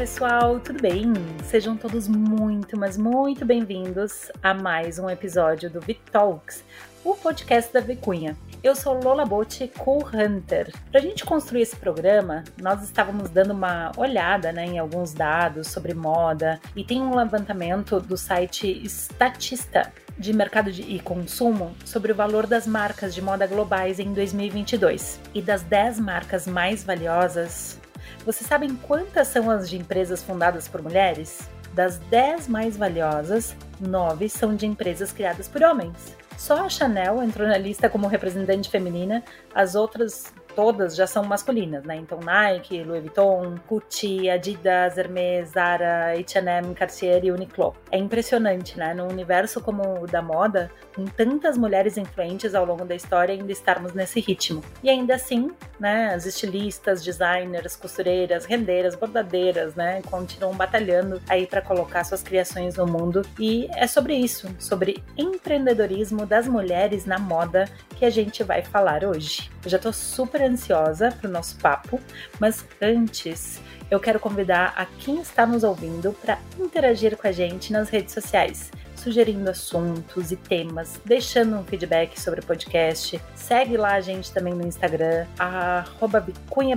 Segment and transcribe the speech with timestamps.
[0.00, 1.12] pessoal, tudo bem?
[1.44, 6.64] Sejam todos muito, mas muito bem-vindos a mais um episódio do VTalks,
[7.04, 8.34] o podcast da Vicunha.
[8.62, 10.72] Eu sou Lola Botti, co-hunter.
[10.90, 15.68] Para a gente construir esse programa, nós estávamos dando uma olhada né, em alguns dados
[15.68, 22.10] sobre moda e tem um levantamento do site Statista de mercado de, e consumo sobre
[22.10, 25.20] o valor das marcas de moda globais em 2022.
[25.34, 27.78] E das 10 marcas mais valiosas,
[28.24, 31.48] vocês sabem quantas são as de empresas fundadas por mulheres?
[31.72, 36.14] Das 10 mais valiosas, 9 são de empresas criadas por homens.
[36.36, 39.22] Só a Chanel entrou na lista como representante feminina,
[39.54, 41.96] as outras todas já são masculinas, né?
[41.96, 47.74] Então Nike, Louis Vuitton, Gucci, Adidas, Hermès, Zara, H&M, Cartier e Uniqlo.
[47.90, 48.92] É impressionante, né?
[48.92, 53.50] Num universo como o da moda, com tantas mulheres influentes ao longo da história, ainda
[53.50, 54.62] estarmos nesse ritmo.
[54.82, 56.12] E ainda assim, né?
[56.12, 60.02] As estilistas, designers, costureiras, rendeiras, bordadeiras, né?
[60.10, 63.22] Continuam batalhando aí para colocar suas criações no mundo.
[63.38, 67.64] E é sobre isso, sobre empreendedorismo das mulheres na moda
[67.96, 69.50] que a gente vai falar hoje.
[69.64, 72.00] Eu já tô super ansiosa pro nosso papo,
[72.38, 77.72] mas antes eu quero convidar a quem está nos ouvindo para interagir com a gente
[77.72, 83.20] nas redes sociais, sugerindo assuntos e temas, deixando um feedback sobre o podcast.
[83.34, 86.24] Segue lá a gente também no Instagram, arroba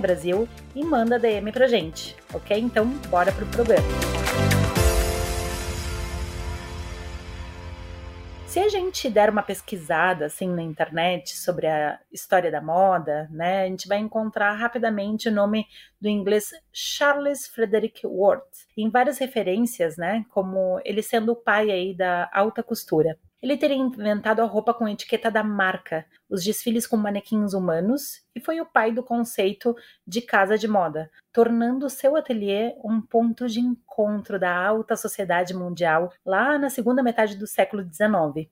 [0.00, 2.58] Brasil, e manda DM pra gente, ok?
[2.58, 4.63] Então, bora pro programa.
[8.54, 13.64] Se a gente der uma pesquisada assim na internet sobre a história da moda, né,
[13.64, 15.66] a gente vai encontrar rapidamente o nome
[16.00, 21.96] do inglês Charles Frederick Worth, em várias referências, né, como ele sendo o pai aí
[21.96, 23.18] da alta costura.
[23.44, 28.40] Ele teria inventado a roupa com etiqueta da marca, os desfiles com manequins humanos e
[28.40, 33.60] foi o pai do conceito de casa de moda, tornando seu ateliê um ponto de
[33.60, 38.48] encontro da alta sociedade mundial lá na segunda metade do século XIX.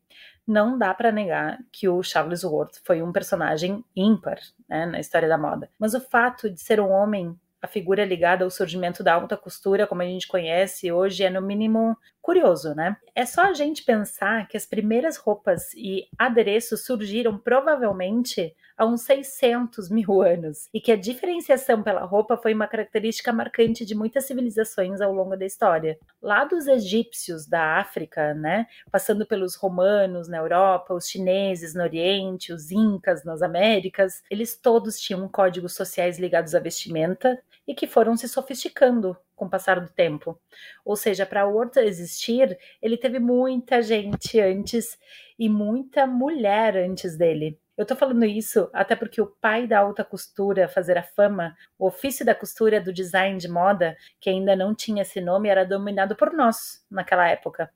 [0.47, 5.27] Não dá para negar que o Charles Worth foi um personagem ímpar né, na história
[5.27, 9.15] da moda, mas o fato de ser um homem a figura ligada ao surgimento da
[9.15, 12.97] alta costura, como a gente conhece hoje, é no mínimo curioso, né?
[13.15, 19.03] É só a gente pensar que as primeiras roupas e adereços surgiram provavelmente há uns
[19.03, 24.25] 600 mil anos e que a diferenciação pela roupa foi uma característica marcante de muitas
[24.25, 25.99] civilizações ao longo da história.
[26.21, 32.53] Lá dos egípcios da África, né, passando pelos romanos na Europa, os chineses no Oriente,
[32.53, 38.17] os incas nas Américas, eles todos tinham códigos sociais ligados à vestimenta e que foram
[38.17, 40.39] se sofisticando com o passar do tempo.
[40.85, 44.99] Ou seja, para o Horta existir, ele teve muita gente antes
[45.39, 47.59] e muita mulher antes dele.
[47.77, 51.87] Eu tô falando isso até porque o pai da alta costura fazer a fama, o
[51.87, 56.15] ofício da costura do design de moda, que ainda não tinha esse nome, era dominado
[56.15, 57.71] por nós naquela época.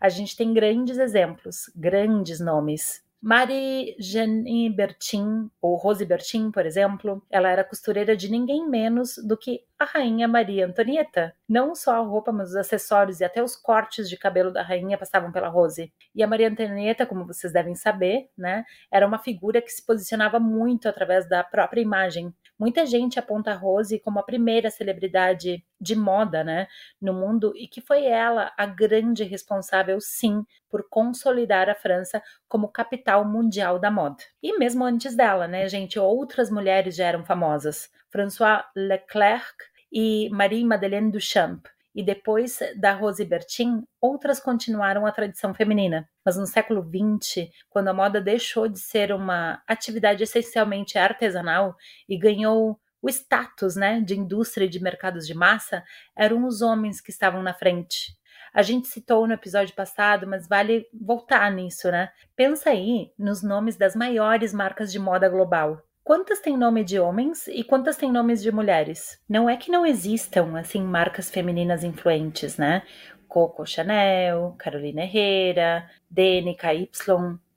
[0.00, 3.04] A gente tem grandes exemplos, grandes nomes.
[3.22, 9.60] Marie-Jeanne Bertin, ou Rose Bertin, por exemplo, ela era costureira de ninguém menos do que
[9.78, 11.32] a rainha Maria Antonieta.
[11.48, 14.98] Não só a roupa, mas os acessórios e até os cortes de cabelo da rainha
[14.98, 15.92] passavam pela Rose.
[16.12, 20.40] E a Maria Antonieta, como vocês devem saber, né, era uma figura que se posicionava
[20.40, 22.34] muito através da própria imagem.
[22.62, 26.68] Muita gente aponta a Rose como a primeira celebridade de moda, né,
[27.00, 32.68] no mundo e que foi ela a grande responsável, sim, por consolidar a França como
[32.68, 34.22] capital mundial da moda.
[34.40, 37.90] E mesmo antes dela, né, gente, outras mulheres já eram famosas.
[38.08, 39.56] François Leclerc
[39.92, 41.66] e Marie-Madeleine Duchamp.
[41.94, 46.08] E depois da Rose Bertin, outras continuaram a tradição feminina.
[46.24, 51.76] Mas no século XX, quando a moda deixou de ser uma atividade essencialmente artesanal
[52.08, 55.82] e ganhou o status né, de indústria e de mercados de massa,
[56.16, 58.16] eram os homens que estavam na frente.
[58.54, 62.10] A gente citou no episódio passado, mas vale voltar nisso, né?
[62.36, 65.82] Pensa aí nos nomes das maiores marcas de moda global.
[66.04, 69.20] Quantas têm nome de homens e quantas têm nomes de mulheres?
[69.28, 72.82] Não é que não existam, assim, marcas femininas influentes, né?
[73.28, 76.90] Coco Chanel, Carolina Herrera, DNKY,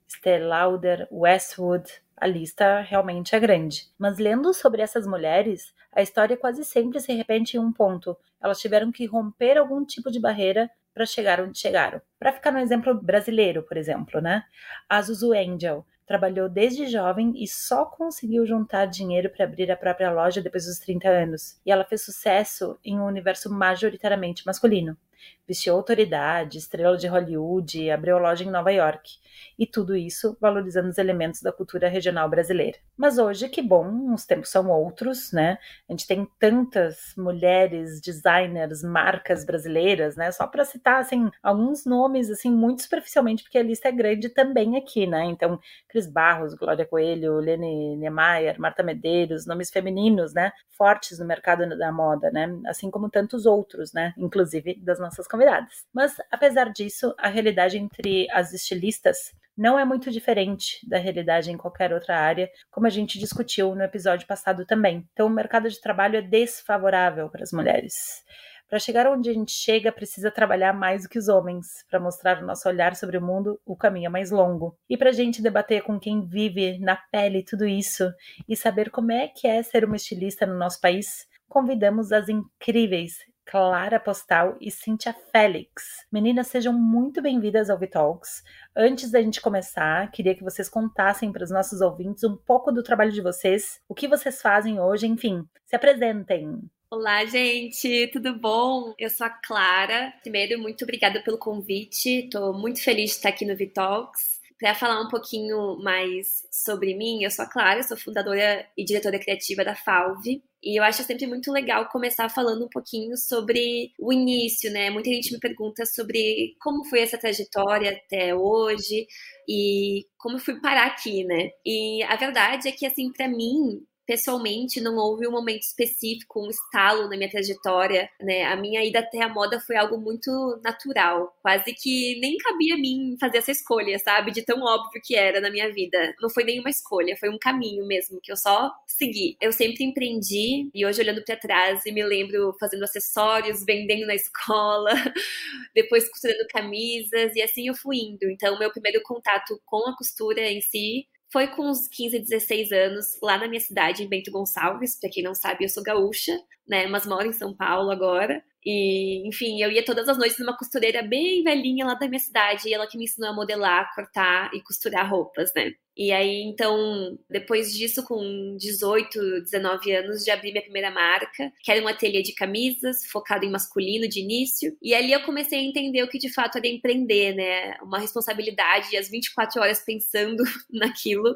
[0.06, 3.88] Estée Lauder, Westwood, a lista realmente é grande.
[3.98, 8.16] Mas lendo sobre essas mulheres, a história quase sempre se repete em um ponto.
[8.40, 12.00] Elas tiveram que romper algum tipo de barreira para chegar onde chegaram.
[12.16, 14.44] Para ficar no exemplo brasileiro, por exemplo, né?
[14.88, 20.10] A Zuzu Angel trabalhou desde jovem e só conseguiu juntar dinheiro para abrir a própria
[20.10, 21.60] loja depois dos 30 anos.
[21.66, 24.96] E ela fez sucesso em um universo majoritariamente masculino.
[25.46, 29.18] Vestiu autoridade, estrela de Hollywood, abriu loja em Nova York.
[29.58, 32.78] E tudo isso valorizando os elementos da cultura regional brasileira.
[32.96, 35.58] Mas hoje, que bom, os tempos são outros, né?
[35.88, 40.30] A gente tem tantas mulheres, designers, marcas brasileiras, né?
[40.32, 44.76] Só para citar, assim, alguns nomes, assim, muito superficialmente, porque a lista é grande também
[44.76, 45.24] aqui, né?
[45.24, 45.58] Então,
[45.88, 50.52] Cris Barros, Glória Coelho, Lene Niemeyer, Marta Medeiros, nomes femininos, né?
[50.70, 52.48] Fortes no mercado da moda, né?
[52.66, 54.12] Assim como tantos outros, né?
[54.16, 55.84] Inclusive das nossas convidadas.
[55.92, 61.56] Mas, apesar disso, a realidade entre as estilistas não é muito diferente da realidade em
[61.56, 65.06] qualquer outra área, como a gente discutiu no episódio passado também.
[65.12, 68.24] Então, o mercado de trabalho é desfavorável para as mulheres.
[68.68, 71.84] Para chegar onde a gente chega, precisa trabalhar mais do que os homens.
[71.88, 74.76] Para mostrar o nosso olhar sobre o mundo, o caminho é mais longo.
[74.90, 78.12] E para a gente debater com quem vive na pele tudo isso
[78.48, 83.18] e saber como é que é ser uma estilista no nosso país, convidamos as incríveis
[83.48, 86.04] Clara Postal e Cíntia Félix.
[86.10, 88.42] Meninas, sejam muito bem-vindas ao Vitalks.
[88.76, 92.82] Antes da gente começar, queria que vocês contassem para os nossos ouvintes um pouco do
[92.82, 96.60] trabalho de vocês, o que vocês fazem hoje, enfim, se apresentem.
[96.90, 98.92] Olá, gente, tudo bom?
[98.98, 100.12] Eu sou a Clara.
[100.22, 102.24] Primeiro, muito obrigada pelo convite.
[102.24, 104.35] Estou muito feliz de estar aqui no Vitalks.
[104.58, 109.18] Para falar um pouquinho mais sobre mim, eu sou a Clara, sou fundadora e diretora
[109.18, 110.42] criativa da Falve.
[110.62, 114.88] E eu acho sempre muito legal começar falando um pouquinho sobre o início, né?
[114.88, 119.06] Muita gente me pergunta sobre como foi essa trajetória até hoje
[119.46, 121.50] e como eu fui parar aqui, né?
[121.64, 126.50] E a verdade é que, assim, para mim, pessoalmente não houve um momento específico, um
[126.50, 128.44] estalo na minha trajetória, né?
[128.44, 130.30] A minha ida até a moda foi algo muito
[130.62, 134.30] natural, quase que nem cabia a mim fazer essa escolha, sabe?
[134.30, 136.14] De tão óbvio que era na minha vida.
[136.20, 139.36] Não foi nenhuma escolha, foi um caminho mesmo que eu só segui.
[139.40, 144.92] Eu sempre empreendi e hoje olhando para trás me lembro fazendo acessórios, vendendo na escola,
[145.74, 148.28] depois costurando camisas e assim eu fui indo.
[148.30, 153.06] Então, meu primeiro contato com a costura em si foi com uns 15, 16 anos,
[153.22, 154.98] lá na minha cidade, em Bento Gonçalves.
[154.98, 156.86] Pra quem não sabe, eu sou gaúcha, né?
[156.86, 158.42] Mas moro em São Paulo agora.
[158.64, 162.68] E, enfim, eu ia todas as noites numa costureira bem velhinha lá da minha cidade,
[162.68, 165.72] e ela que me ensinou a modelar, cortar e costurar roupas, né?
[165.96, 171.72] E aí, então, depois disso, com 18, 19 anos, já abri minha primeira marca, que
[171.72, 174.76] era um ateliê de camisas, focado em masculino de início.
[174.82, 177.78] E ali eu comecei a entender o que de fato era empreender, né?
[177.82, 181.34] Uma responsabilidade, e as 24 horas pensando naquilo,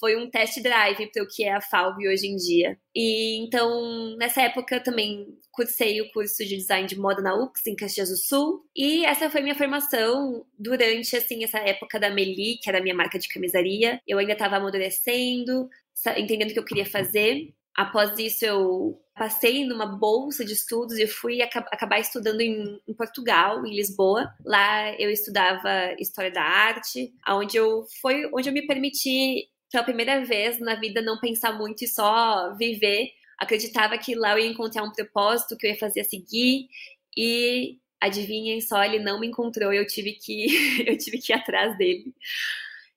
[0.00, 2.78] foi um test drive para o que é a Falve hoje em dia.
[2.94, 7.74] E então, nessa época, também cursei o curso de design de moda na UX, em
[7.74, 8.64] Caxias do Sul.
[8.76, 13.18] E essa foi minha formação durante, assim, essa época da Meli, que era minha marca
[13.18, 14.00] de camisaria.
[14.06, 15.68] Eu ainda estava amadurecendo,
[16.16, 17.52] entendendo o que eu queria fazer.
[17.76, 23.64] Após isso, eu passei numa bolsa de estudos e fui acabar estudando em, em, Portugal,
[23.66, 24.32] em Lisboa.
[24.44, 30.24] Lá eu estudava História da Arte, onde eu, foi onde eu me permiti pela primeira
[30.24, 33.10] vez na vida não pensar muito e só viver.
[33.38, 36.68] Acreditava que lá eu ia encontrar um propósito que eu ia fazer a seguir
[37.16, 40.46] e adivinhem só, ele não me encontrou, eu tive que
[40.86, 42.14] eu tive que ir atrás dele.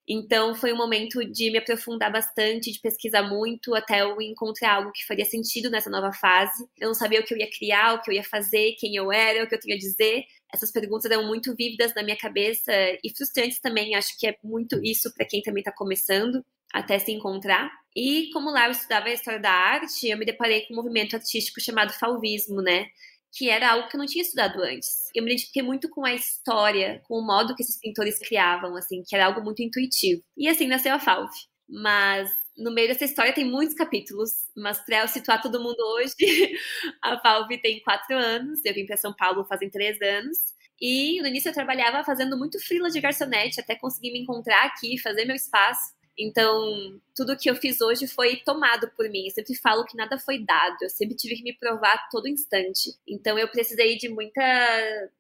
[0.08, 4.92] Então foi um momento de me aprofundar bastante, de pesquisar muito, até eu encontrar algo
[4.92, 6.66] que faria sentido nessa nova fase.
[6.78, 9.12] Eu não sabia o que eu ia criar, o que eu ia fazer, quem eu
[9.12, 10.26] era, o que eu tinha a dizer.
[10.54, 12.74] Essas perguntas eram muito vívidas na minha cabeça
[13.04, 13.96] e frustrantes também.
[13.96, 17.72] Acho que é muito isso para quem também está começando até se encontrar.
[17.96, 21.16] E como lá eu estudava a história da arte, eu me deparei com um movimento
[21.16, 22.88] artístico chamado falvismo, né?
[23.34, 24.90] Que era algo que eu não tinha estudado antes.
[25.16, 29.04] Eu me identifiquei muito com a história, com o modo que esses pintores criavam, assim,
[29.06, 30.22] que era algo muito intuitivo.
[30.38, 31.34] E assim nasceu a Falve.
[31.70, 36.16] Mas no meio dessa história tem muitos capítulos, mas para eu situar todo mundo hoje,
[37.02, 40.38] a Falve tem quatro anos, eu vim para São Paulo fazem três anos,
[40.82, 44.98] e no início eu trabalhava fazendo muito frila de garçonete até conseguir me encontrar aqui,
[45.00, 45.94] fazer meu espaço.
[46.18, 49.26] Então, tudo que eu fiz hoje foi tomado por mim.
[49.26, 52.28] Eu sempre falo que nada foi dado, eu sempre tive que me provar a todo
[52.28, 52.92] instante.
[53.08, 54.42] Então, eu precisei de muita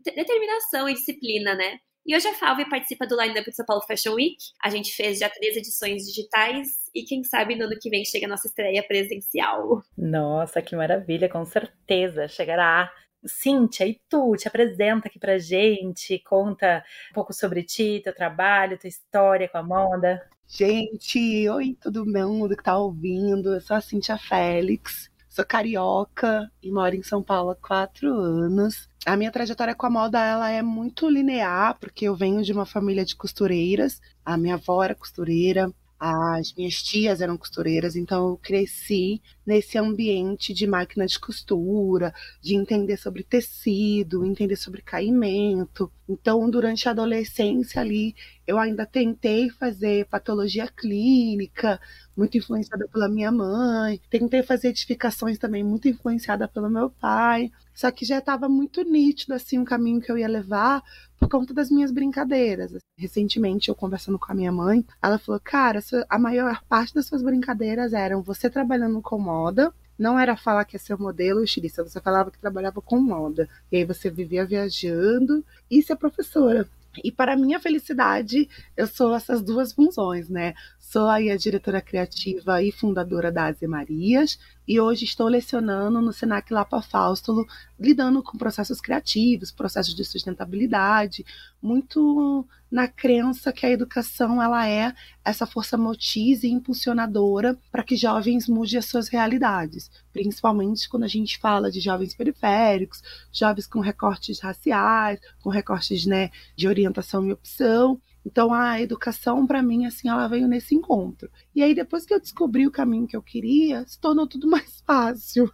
[0.03, 1.79] determinação e disciplina, né?
[2.05, 4.37] E hoje a Falve participa do line-up do São Paulo Fashion Week.
[4.63, 8.25] A gente fez já três edições digitais e quem sabe no ano que vem chega
[8.25, 9.83] a nossa estreia presencial.
[9.95, 12.91] Nossa, que maravilha, com certeza chegará.
[13.25, 14.35] Cíntia, e tu?
[14.35, 19.57] Te apresenta aqui pra gente, conta um pouco sobre ti, teu trabalho, tua história com
[19.57, 20.21] a moda.
[20.47, 23.53] Gente, oi todo mundo que tá ouvindo.
[23.53, 28.89] Eu sou a Cintia Félix, sou carioca e moro em São Paulo há quatro anos.
[29.05, 32.65] A minha trajetória com a moda ela é muito linear, porque eu venho de uma
[32.65, 34.01] família de costureiras.
[34.25, 35.71] A minha avó era costureira,
[36.03, 42.55] as minhas tias eram costureiras, então eu cresci nesse ambiente de máquina de costura, de
[42.55, 45.91] entender sobre tecido, entender sobre caimento.
[46.09, 51.79] Então, durante a adolescência ali, eu ainda tentei fazer patologia clínica,
[52.15, 54.01] muito influenciada pela minha mãe.
[54.09, 57.51] Tentei fazer edificações também, muito influenciada pelo meu pai.
[57.73, 60.83] Só que já estava muito nítido assim o caminho que eu ia levar
[61.19, 62.73] por conta das minhas brincadeiras.
[62.97, 65.79] Recentemente, eu conversando com a minha mãe, ela falou: Cara,
[66.09, 69.73] a maior parte das suas brincadeiras eram você trabalhando com moda.
[69.97, 73.47] Não era falar que ia ser modelo estilista, você falava que trabalhava com moda.
[73.71, 76.67] E aí você vivia viajando e ser professora.
[77.03, 80.53] E para minha felicidade, eu sou essas duas funções, né?
[80.91, 86.53] Sou a diretora criativa e fundadora da Aze Marias, e hoje estou lecionando no Senac
[86.53, 87.47] Lapa Faustulo,
[87.79, 91.25] lidando com processos criativos, processos de sustentabilidade,
[91.61, 94.93] muito na crença que a educação ela é
[95.23, 101.07] essa força motriz e impulsionadora para que jovens mudem as suas realidades, principalmente quando a
[101.07, 107.31] gente fala de jovens periféricos, jovens com recortes raciais, com recortes né, de orientação e
[107.31, 107.97] opção.
[108.25, 111.29] Então a educação para mim assim ela veio nesse encontro.
[111.55, 114.81] E aí depois que eu descobri o caminho que eu queria, se tornou tudo mais
[114.85, 115.51] fácil.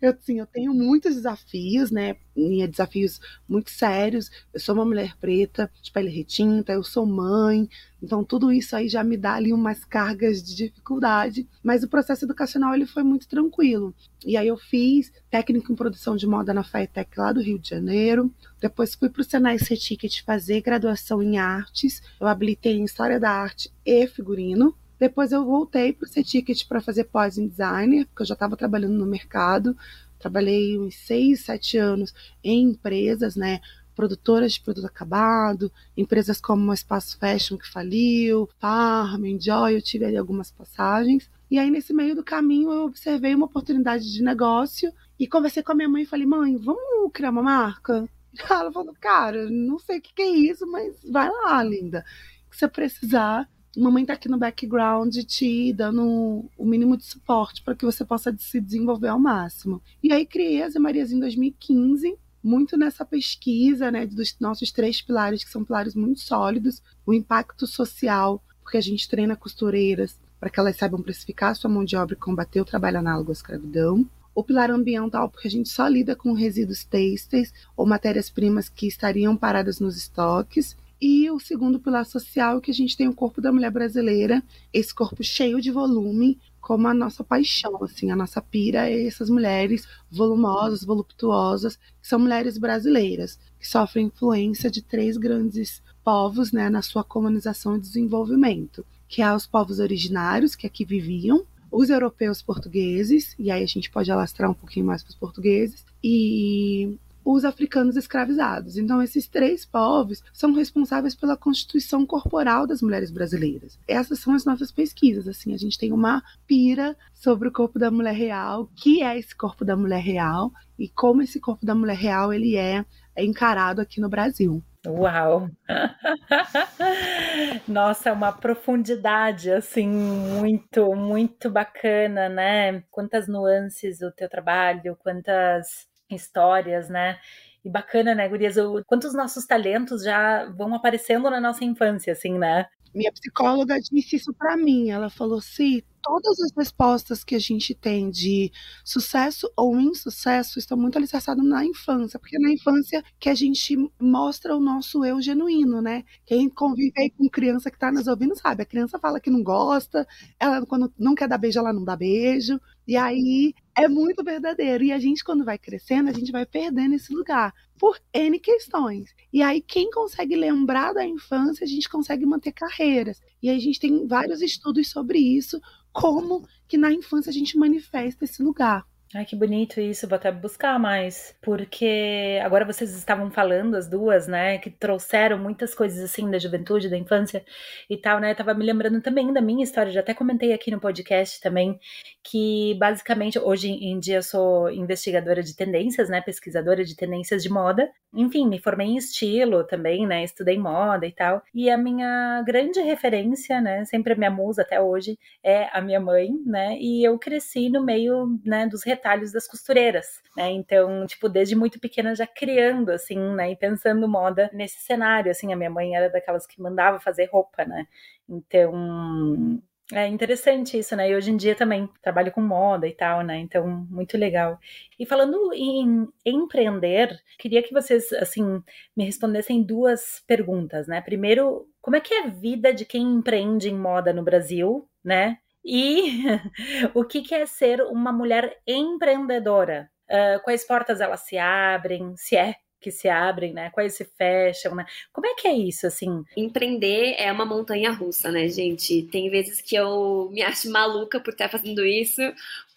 [0.00, 2.16] Eu assim, eu tenho muitos desafios, né?
[2.36, 4.30] E desafios muito sérios.
[4.52, 7.68] Eu sou uma mulher preta, de pele retinta, eu sou mãe,
[8.02, 12.24] então tudo isso aí já me dá ali umas cargas de dificuldade, mas o processo
[12.26, 13.94] educacional ele foi muito tranquilo.
[14.26, 17.70] E aí eu fiz técnico em produção de moda na FAETEC lá do Rio de
[17.70, 18.30] Janeiro.
[18.60, 22.02] Depois fui para o Senai C-Ticket fazer graduação em artes.
[22.20, 24.76] Eu habilitei em História da Arte e Figurino.
[25.04, 28.56] Depois eu voltei para o C-Ticket para fazer pós em designer, porque eu já estava
[28.56, 29.76] trabalhando no mercado.
[30.18, 33.60] Trabalhei uns seis, sete anos em empresas, né?
[33.94, 40.06] produtoras de produto acabado, empresas como o Espaço Fashion que faliu, Farm, Enjoy, eu tive
[40.06, 41.30] ali algumas passagens.
[41.50, 45.72] E aí, nesse meio do caminho, eu observei uma oportunidade de negócio e conversei com
[45.72, 48.08] a minha mãe e falei, mãe, vamos criar uma marca?
[48.50, 52.02] Ela falou, cara, não sei o que é isso, mas vai lá, linda.
[52.50, 53.46] Se você precisar,
[53.80, 58.34] mamãe tá aqui no background te dando o mínimo de suporte para que você possa
[58.38, 59.82] se desenvolver ao máximo.
[60.02, 65.00] E aí criei a Zé Marias em 2015 muito nessa pesquisa né, dos nossos três
[65.00, 70.50] pilares, que são pilares muito sólidos, o impacto social, porque a gente treina costureiras para
[70.50, 73.32] que elas saibam precificar a sua mão de obra e combater o trabalho análogo à
[73.32, 74.06] escravidão.
[74.34, 79.34] O pilar ambiental, porque a gente só lida com resíduos têxteis ou matérias-primas que estariam
[79.36, 80.76] paradas nos estoques.
[81.06, 84.42] E o segundo pilar social, que a gente tem o corpo da mulher brasileira,
[84.72, 89.28] esse corpo cheio de volume, como a nossa paixão, assim, a nossa pira é essas
[89.28, 96.70] mulheres volumosas, voluptuosas, que são mulheres brasileiras, que sofrem influência de três grandes povos, né,
[96.70, 102.40] na sua colonização e desenvolvimento, que é os povos originários que aqui viviam, os europeus
[102.40, 107.44] portugueses, e aí a gente pode alastrar um pouquinho mais para os portugueses, e os
[107.44, 108.76] africanos escravizados.
[108.76, 113.78] Então, esses três povos são responsáveis pela constituição corporal das mulheres brasileiras.
[113.88, 115.26] Essas são as nossas pesquisas.
[115.26, 119.34] Assim, a gente tem uma pira sobre o corpo da mulher real, que é esse
[119.34, 122.84] corpo da mulher real e como esse corpo da mulher real ele é,
[123.16, 124.62] é encarado aqui no Brasil.
[124.86, 125.48] Uau!
[127.66, 132.82] Nossa, uma profundidade assim muito, muito bacana, né?
[132.90, 137.18] Quantas nuances o teu trabalho, quantas histórias, né?
[137.64, 138.56] E bacana, né, Gurias?
[138.86, 142.66] Quantos nossos talentos já vão aparecendo na nossa infância, assim, né?
[142.94, 144.90] Minha psicóloga disse isso para mim.
[144.90, 148.52] Ela falou: se todas as respostas que a gente tem de
[148.84, 153.76] sucesso ou insucesso estão muito alicerçadas na infância, porque é na infância que a gente
[154.00, 156.04] mostra o nosso eu genuíno, né?
[156.24, 159.42] Quem convive aí com criança que tá nos ouvindo sabe, a criança fala que não
[159.42, 160.06] gosta,
[160.38, 164.84] ela quando não quer dar beijo, ela não dá beijo, e aí é muito verdadeiro.
[164.84, 169.14] E a gente, quando vai crescendo, a gente vai perdendo esse lugar por N questões.
[169.32, 173.20] E aí, quem consegue lembrar da infância, a gente consegue manter carreiras.
[173.42, 175.60] E a gente tem vários estudos sobre isso,
[175.92, 178.86] como que na infância a gente manifesta esse lugar.
[179.16, 184.26] Ai, que bonito isso, vou até buscar mais, porque agora vocês estavam falando, as duas,
[184.26, 187.44] né, que trouxeram muitas coisas assim da juventude, da infância
[187.88, 190.68] e tal, né, eu tava me lembrando também da minha história, já até comentei aqui
[190.72, 191.78] no podcast também,
[192.24, 197.48] que basicamente, hoje em dia eu sou investigadora de tendências, né, pesquisadora de tendências de
[197.48, 202.42] moda, enfim, me formei em estilo também, né, estudei moda e tal, e a minha
[202.44, 207.04] grande referência, né, sempre a minha musa até hoje, é a minha mãe, né, e
[207.06, 210.06] eu cresci no meio, né, dos retalhos das costureiras,
[210.36, 210.50] né?
[210.50, 213.50] Então, tipo, desde muito pequena já criando, assim, né?
[213.52, 215.52] E pensando moda nesse cenário, assim.
[215.52, 217.86] A minha mãe era daquelas que mandava fazer roupa, né?
[218.28, 219.60] Então,
[219.92, 221.10] É interessante isso, né?
[221.10, 223.36] E hoje em dia também trabalho com moda e tal, né?
[223.38, 224.58] Então, muito legal.
[224.98, 228.62] E falando em empreender, queria que vocês, assim,
[228.96, 231.02] me respondessem duas perguntas, né?
[231.02, 235.38] Primeiro, como é que é a vida de quem empreende em moda no Brasil, né?
[235.64, 236.24] E
[236.94, 239.90] o que, que é ser uma mulher empreendedora?
[240.08, 242.14] Uh, quais portas elas se abrem?
[242.16, 243.70] Se é que se abrem, né?
[243.70, 244.84] Quais se fecham, né?
[245.10, 246.22] Como é que é isso, assim?
[246.36, 249.04] Empreender é uma montanha russa, né, gente?
[249.04, 252.20] Tem vezes que eu me acho maluca por estar fazendo isso,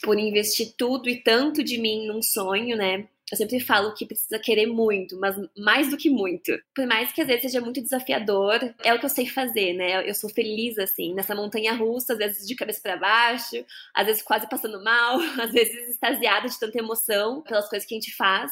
[0.02, 3.06] por investir tudo e tanto de mim num sonho, né?
[3.30, 6.52] Eu sempre falo que precisa querer muito, mas mais do que muito.
[6.74, 10.08] Por mais que às vezes seja muito desafiador, é o que eu sei fazer, né?
[10.10, 14.22] Eu sou feliz assim, nessa montanha russa, às vezes de cabeça para baixo, às vezes
[14.22, 18.52] quase passando mal, às vezes extasiada de tanta emoção pelas coisas que a gente faz.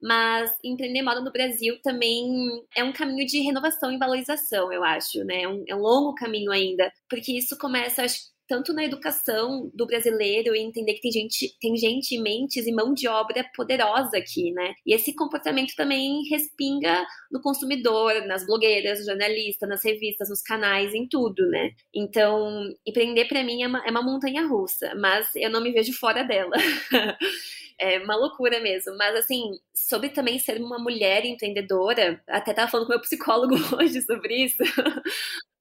[0.00, 5.24] Mas empreender moda no Brasil também é um caminho de renovação e valorização, eu acho,
[5.24, 5.42] né?
[5.42, 9.86] É um, é um longo caminho ainda, porque isso começa, acho, tanto na educação do
[9.86, 14.50] brasileiro e entender que tem gente, tem gente, mentes e mão de obra poderosa aqui,
[14.52, 14.74] né?
[14.86, 21.06] E esse comportamento também respinga no consumidor, nas blogueiras, jornalistas, nas revistas, nos canais, em
[21.06, 21.70] tudo, né?
[21.94, 25.92] Então, empreender para mim é uma, é uma montanha russa, mas eu não me vejo
[25.92, 26.56] fora dela.
[27.80, 28.96] é uma loucura mesmo.
[28.96, 34.02] Mas, assim, sobre também ser uma mulher empreendedora, até tava falando com meu psicólogo hoje
[34.02, 34.62] sobre isso.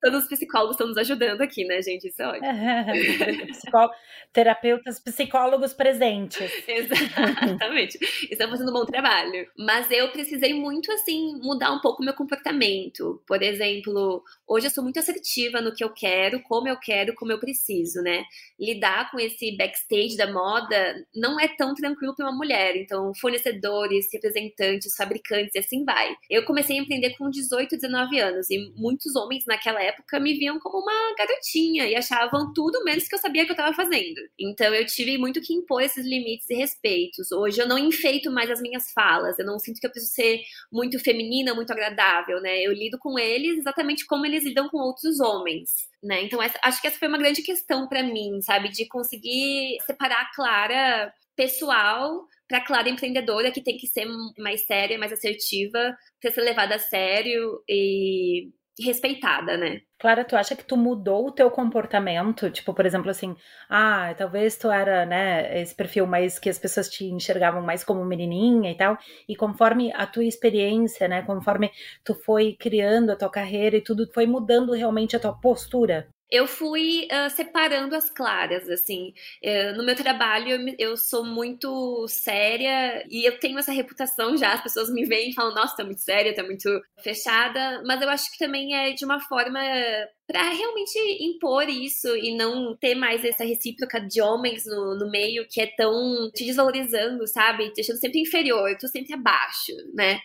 [0.02, 2.08] Todos os psicólogos estão nos ajudando aqui, né, gente?
[2.08, 2.48] Isso é ótimo.
[3.52, 3.90] Psicó...
[4.32, 6.52] Terapeutas, psicólogos presentes.
[6.68, 7.98] Exatamente.
[8.30, 9.50] Estão fazendo um bom trabalho.
[9.58, 13.22] Mas eu precisei muito, assim, mudar um pouco o meu comportamento.
[13.26, 17.32] Por exemplo, hoje eu sou muito assertiva no que eu quero, como eu quero, como
[17.32, 18.24] eu preciso, né?
[18.60, 22.76] Lidar com esse backstage da moda não é tão tranquilo para uma mulher.
[22.76, 26.16] Então, fornecedores, representantes, fabricantes e assim vai.
[26.30, 30.60] Eu comecei a empreender com 18, 19 anos e muitos homens naquela época me viam
[30.60, 34.20] como uma garotinha e achavam tudo menos que eu sabia que eu estava fazendo.
[34.40, 37.32] Então eu tive muito que impor esses limites e respeitos.
[37.32, 40.42] Hoje eu não enfeito mais as minhas falas, eu não sinto que eu preciso ser
[40.72, 42.62] muito feminina, muito agradável, né?
[42.62, 45.88] Eu lido com eles exatamente como eles lidam com outros homens.
[46.04, 46.24] Né?
[46.24, 48.70] Então, essa, acho que essa foi uma grande questão para mim, sabe?
[48.70, 54.06] De conseguir separar a Clara pessoal para a Clara empreendedora, que tem que ser
[54.38, 59.82] mais séria, mais assertiva, para ser levada a sério e respeitada, né?
[60.00, 62.52] Clara, tu acha que tu mudou o teu comportamento?
[62.52, 63.36] Tipo, por exemplo, assim,
[63.68, 68.06] ah, talvez tu era, né, esse perfil mais que as pessoas te enxergavam mais como
[68.06, 68.98] menininha e tal,
[69.28, 71.72] e conforme a tua experiência, né, conforme
[72.04, 76.08] tu foi criando a tua carreira e tudo, foi mudando realmente a tua postura?
[76.30, 79.14] Eu fui uh, separando as claras, assim.
[79.44, 84.54] Uh, no meu trabalho, eu, eu, sou muito séria e eu tenho essa reputação já.
[84.54, 86.70] As pessoas me veem e falam, nossa, tá muito séria, tá muito
[87.02, 87.82] fechada.
[87.86, 89.60] Mas eu acho que também é de uma forma
[90.28, 95.48] para realmente impor isso e não ter mais essa recíproca de homens no, no meio
[95.50, 97.70] que é tão te desvalorizando, sabe?
[97.70, 100.20] Te deixando sempre inferior, tô sempre abaixo, né?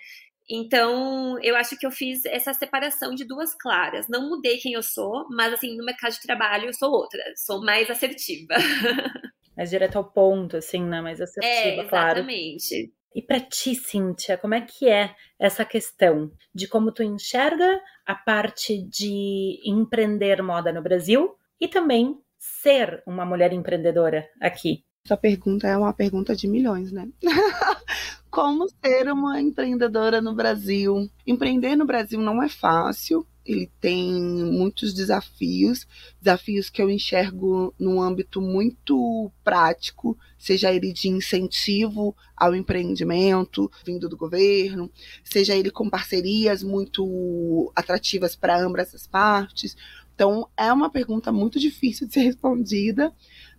[0.55, 4.07] Então, eu acho que eu fiz essa separação de duas claras.
[4.07, 7.65] Não mudei quem eu sou, mas assim, no mercado de trabalho eu sou outra, sou
[7.65, 8.55] mais assertiva.
[9.55, 11.03] Mais direto ao ponto, assim, né?
[11.03, 12.21] Mais assertiva, é, claro.
[12.21, 12.91] Exatamente.
[13.15, 18.15] E para ti, Cíntia, como é que é essa questão de como tu enxerga a
[18.15, 24.87] parte de empreender moda no Brasil e também ser uma mulher empreendedora aqui?
[25.05, 27.07] Essa pergunta é uma pergunta de milhões, né?
[28.33, 31.07] como ser uma empreendedora no Brasil.
[31.27, 35.87] Empreender no Brasil não é fácil, ele tem muitos desafios,
[36.19, 44.09] desafios que eu enxergo num âmbito muito prático, seja ele de incentivo ao empreendimento vindo
[44.09, 44.91] do governo,
[45.23, 49.77] seja ele com parcerias muito atrativas para ambas as partes.
[50.15, 53.13] Então, é uma pergunta muito difícil de ser respondida,